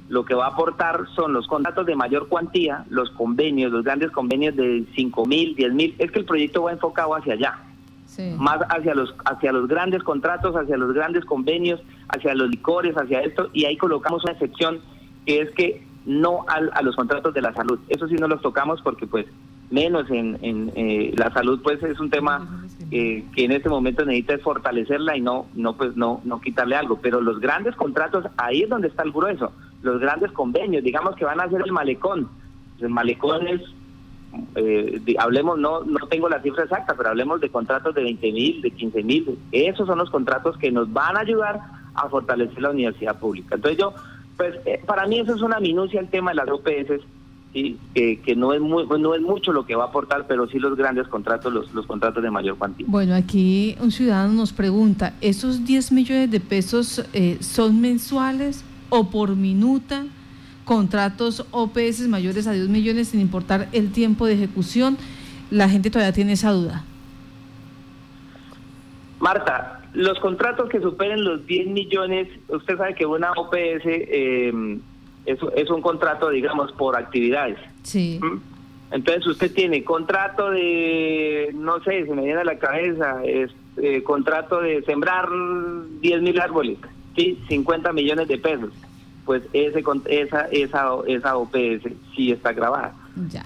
Lo 0.09 0.25
que 0.25 0.33
va 0.33 0.45
a 0.45 0.49
aportar 0.49 1.05
son 1.15 1.31
los 1.31 1.47
contratos 1.47 1.85
de 1.85 1.95
mayor 1.95 2.27
cuantía, 2.27 2.83
los 2.89 3.09
convenios, 3.11 3.71
los 3.71 3.85
grandes 3.85 4.11
convenios 4.11 4.55
de 4.57 4.83
5 4.93 5.25
mil, 5.25 5.55
10 5.55 5.73
mil. 5.73 5.95
Es 5.99 6.11
que 6.11 6.19
el 6.19 6.25
proyecto 6.25 6.63
va 6.63 6.73
enfocado 6.73 7.15
hacia 7.15 7.33
allá. 7.33 7.59
Más 8.37 8.59
hacia 8.69 8.93
los, 8.93 9.15
hacia 9.25 9.51
los 9.51 9.67
grandes 9.67 10.03
contratos, 10.03 10.55
hacia 10.55 10.77
los 10.77 10.93
grandes 10.93 11.25
convenios, 11.25 11.79
hacia 12.09 12.35
los 12.35 12.49
licores, 12.49 12.95
hacia 12.95 13.21
esto. 13.21 13.49
Y 13.53 13.65
ahí 13.65 13.77
colocamos 13.77 14.23
una 14.23 14.33
excepción 14.33 14.79
que 15.25 15.41
es 15.41 15.51
que 15.51 15.85
no 16.05 16.45
a 16.47 16.81
los 16.81 16.95
contratos 16.95 17.33
de 17.33 17.41
la 17.41 17.53
salud. 17.53 17.79
Eso 17.87 18.07
sí 18.07 18.15
no 18.15 18.27
los 18.27 18.41
tocamos 18.41 18.81
porque 18.81 19.07
pues 19.07 19.27
menos 19.71 20.09
en, 20.11 20.37
en 20.41 20.71
eh, 20.75 21.13
la 21.15 21.31
salud 21.31 21.61
pues 21.63 21.81
es 21.83 21.99
un 21.99 22.09
tema 22.09 22.65
eh, 22.91 23.23
que 23.33 23.45
en 23.45 23.53
este 23.53 23.69
momento 23.69 24.05
necesita 24.05 24.37
fortalecerla 24.39 25.15
y 25.15 25.21
no 25.21 25.47
no 25.55 25.77
pues 25.77 25.95
no 25.95 26.21
no 26.25 26.41
quitarle 26.41 26.75
algo 26.75 26.99
pero 27.01 27.21
los 27.21 27.39
grandes 27.39 27.75
contratos 27.75 28.25
ahí 28.37 28.63
es 28.63 28.69
donde 28.69 28.89
está 28.89 29.03
el 29.03 29.11
grueso 29.11 29.53
los 29.81 29.99
grandes 29.99 30.31
convenios 30.33 30.83
digamos 30.83 31.15
que 31.15 31.25
van 31.25 31.39
a 31.39 31.49
ser 31.49 31.61
el 31.61 31.71
malecón 31.71 32.27
el 32.79 32.89
malecón 32.89 33.47
es 33.47 33.61
eh, 34.55 35.01
hablemos 35.19 35.59
no 35.59 35.83
no 35.83 36.07
tengo 36.07 36.29
la 36.29 36.41
cifra 36.41 36.63
exacta 36.63 36.93
pero 36.95 37.09
hablemos 37.09 37.41
de 37.41 37.49
contratos 37.49 37.93
de 37.93 38.03
20 38.03 38.31
mil 38.31 38.61
de 38.61 38.71
15 38.71 39.03
mil 39.03 39.39
esos 39.51 39.87
son 39.87 39.97
los 39.97 40.09
contratos 40.09 40.57
que 40.57 40.71
nos 40.71 40.91
van 40.91 41.17
a 41.17 41.21
ayudar 41.21 41.59
a 41.93 42.07
fortalecer 42.07 42.61
la 42.61 42.69
universidad 42.69 43.19
pública 43.19 43.55
entonces 43.55 43.77
yo 43.79 43.93
pues 44.37 44.55
para 44.85 45.05
mí 45.05 45.19
eso 45.19 45.35
es 45.35 45.41
una 45.41 45.59
minucia 45.59 45.99
el 45.99 46.09
tema 46.09 46.31
de 46.31 46.37
las 46.37 46.49
OPS 46.49 47.03
que, 47.53 48.33
no, 48.35 48.53
es 48.53 48.61
muy, 48.61 48.85
no 48.99 49.13
es 49.13 49.21
mucho 49.21 49.51
lo 49.51 49.65
que 49.65 49.75
va 49.75 49.85
a 49.85 49.87
aportar, 49.87 50.25
pero 50.27 50.47
sí 50.47 50.57
los 50.57 50.77
grandes 50.77 51.07
contratos, 51.07 51.51
los, 51.51 51.73
los 51.73 51.85
contratos 51.85 52.23
de 52.23 52.31
mayor 52.31 52.57
cuantía. 52.57 52.85
Bueno, 52.89 53.13
aquí 53.13 53.75
un 53.81 53.91
ciudadano 53.91 54.33
nos 54.33 54.53
pregunta, 54.53 55.13
¿esos 55.21 55.65
10 55.65 55.91
millones 55.91 56.31
de 56.31 56.39
pesos 56.39 57.05
eh, 57.13 57.37
son 57.41 57.81
mensuales 57.81 58.63
o 58.89 59.09
por 59.09 59.35
minuta? 59.35 60.05
Contratos 60.71 61.45
OPS 61.51 62.07
mayores 62.07 62.47
a 62.47 62.53
10 62.53 62.69
millones 62.69 63.09
sin 63.09 63.19
importar 63.19 63.67
el 63.73 63.91
tiempo 63.91 64.25
de 64.25 64.35
ejecución. 64.35 64.97
La 65.49 65.67
gente 65.67 65.91
todavía 65.91 66.13
tiene 66.13 66.31
esa 66.31 66.51
duda. 66.51 66.85
Marta, 69.19 69.81
los 69.91 70.17
contratos 70.21 70.69
que 70.69 70.79
superen 70.79 71.25
los 71.25 71.45
10 71.45 71.67
millones, 71.67 72.29
usted 72.47 72.77
sabe 72.77 72.95
que 72.95 73.05
una 73.05 73.33
OPS 73.33 73.81
eh, 73.85 74.79
es, 75.25 75.39
es 75.57 75.69
un 75.69 75.81
contrato, 75.81 76.29
digamos, 76.29 76.71
por 76.71 76.95
actividades. 76.95 77.57
Sí. 77.83 78.21
Entonces 78.91 79.27
usted 79.27 79.53
tiene 79.53 79.83
contrato 79.83 80.51
de, 80.51 81.51
no 81.53 81.83
sé, 81.83 82.05
se 82.05 82.15
me 82.15 82.23
viene 82.23 82.39
a 82.39 82.45
la 82.45 82.57
cabeza, 82.59 83.21
es, 83.25 83.51
eh, 83.75 84.03
contrato 84.03 84.61
de 84.61 84.81
sembrar 84.83 85.27
10 85.99 86.21
mil 86.21 86.39
árboles, 86.39 86.77
¿sí? 87.17 87.37
50 87.49 87.91
millones 87.91 88.29
de 88.29 88.37
pesos. 88.37 88.71
Pues 89.25 89.43
ese 89.53 89.83
esa 90.07 90.41
esa 90.51 90.95
esa 91.07 91.37
OPS 91.37 91.89
sí 92.15 92.31
está 92.31 92.53
grabada. 92.53 92.93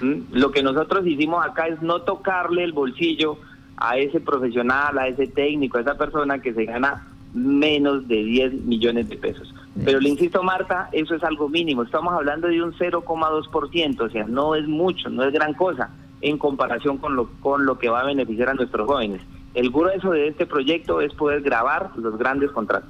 ¿Mm? 0.02 0.22
Lo 0.32 0.52
que 0.52 0.64
nosotros 0.64 1.06
hicimos 1.06 1.46
acá 1.46 1.68
es 1.68 1.82
no 1.82 2.02
tocarle 2.02 2.64
el 2.64 2.74
bolsillo 2.74 3.38
a 3.78 3.98
ese 3.98 4.20
profesional, 4.20 4.98
a 4.98 5.08
ese 5.08 5.28
técnico, 5.28 5.78
a 5.78 5.82
esa 5.82 5.98
persona 5.98 6.40
que 6.40 6.54
se 6.54 6.66
gana 6.66 7.08
menos 7.34 8.08
de 8.08 8.24
10 8.24 8.54
millones 8.66 9.10
de 9.10 9.18
pesos. 9.18 9.54
Pero 9.84 10.00
le 10.00 10.08
insisto, 10.08 10.42
Marta, 10.42 10.88
eso 10.94 11.16
es 11.16 11.24
algo 11.24 11.50
mínimo. 11.50 11.84
Estamos 11.84 12.14
hablando 12.14 12.48
de 12.48 12.64
un 12.64 12.72
0,2%, 12.74 14.02
o 14.02 14.10
sea, 14.10 14.26
no 14.26 14.56
es 14.56 14.66
mucho, 14.68 15.10
no 15.10 15.24
es 15.24 15.34
gran 15.34 15.54
cosa 15.54 15.90
en 16.22 16.38
comparación 16.38 16.98
con 16.98 17.18
lo, 17.18 17.30
con 17.42 17.66
lo 17.66 17.78
que 17.78 17.90
va 17.90 18.02
a 18.02 18.06
beneficiar 18.06 18.50
a 18.50 18.54
nuestros 18.54 18.88
jóvenes. 18.88 19.22
El 19.54 19.70
grueso 19.70 20.12
de 20.12 20.30
este 20.30 20.46
proyecto 20.46 21.02
es 21.02 21.14
poder 21.14 21.42
grabar 21.42 21.92
los 21.98 22.18
grandes 22.18 22.52
contratos. 22.52 22.90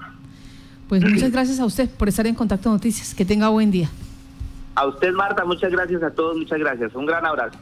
Pues 0.87 1.03
muchas 1.03 1.31
gracias 1.31 1.59
a 1.59 1.65
usted 1.65 1.89
por 1.89 2.07
estar 2.07 2.27
en 2.27 2.35
Contacto 2.35 2.69
Noticias. 2.69 3.15
Que 3.15 3.25
tenga 3.25 3.49
buen 3.49 3.71
día. 3.71 3.89
A 4.75 4.85
usted, 4.87 5.11
Marta, 5.13 5.45
muchas 5.45 5.71
gracias 5.71 6.03
a 6.03 6.11
todos, 6.11 6.37
muchas 6.37 6.59
gracias. 6.59 6.93
Un 6.95 7.05
gran 7.05 7.25
abrazo. 7.25 7.57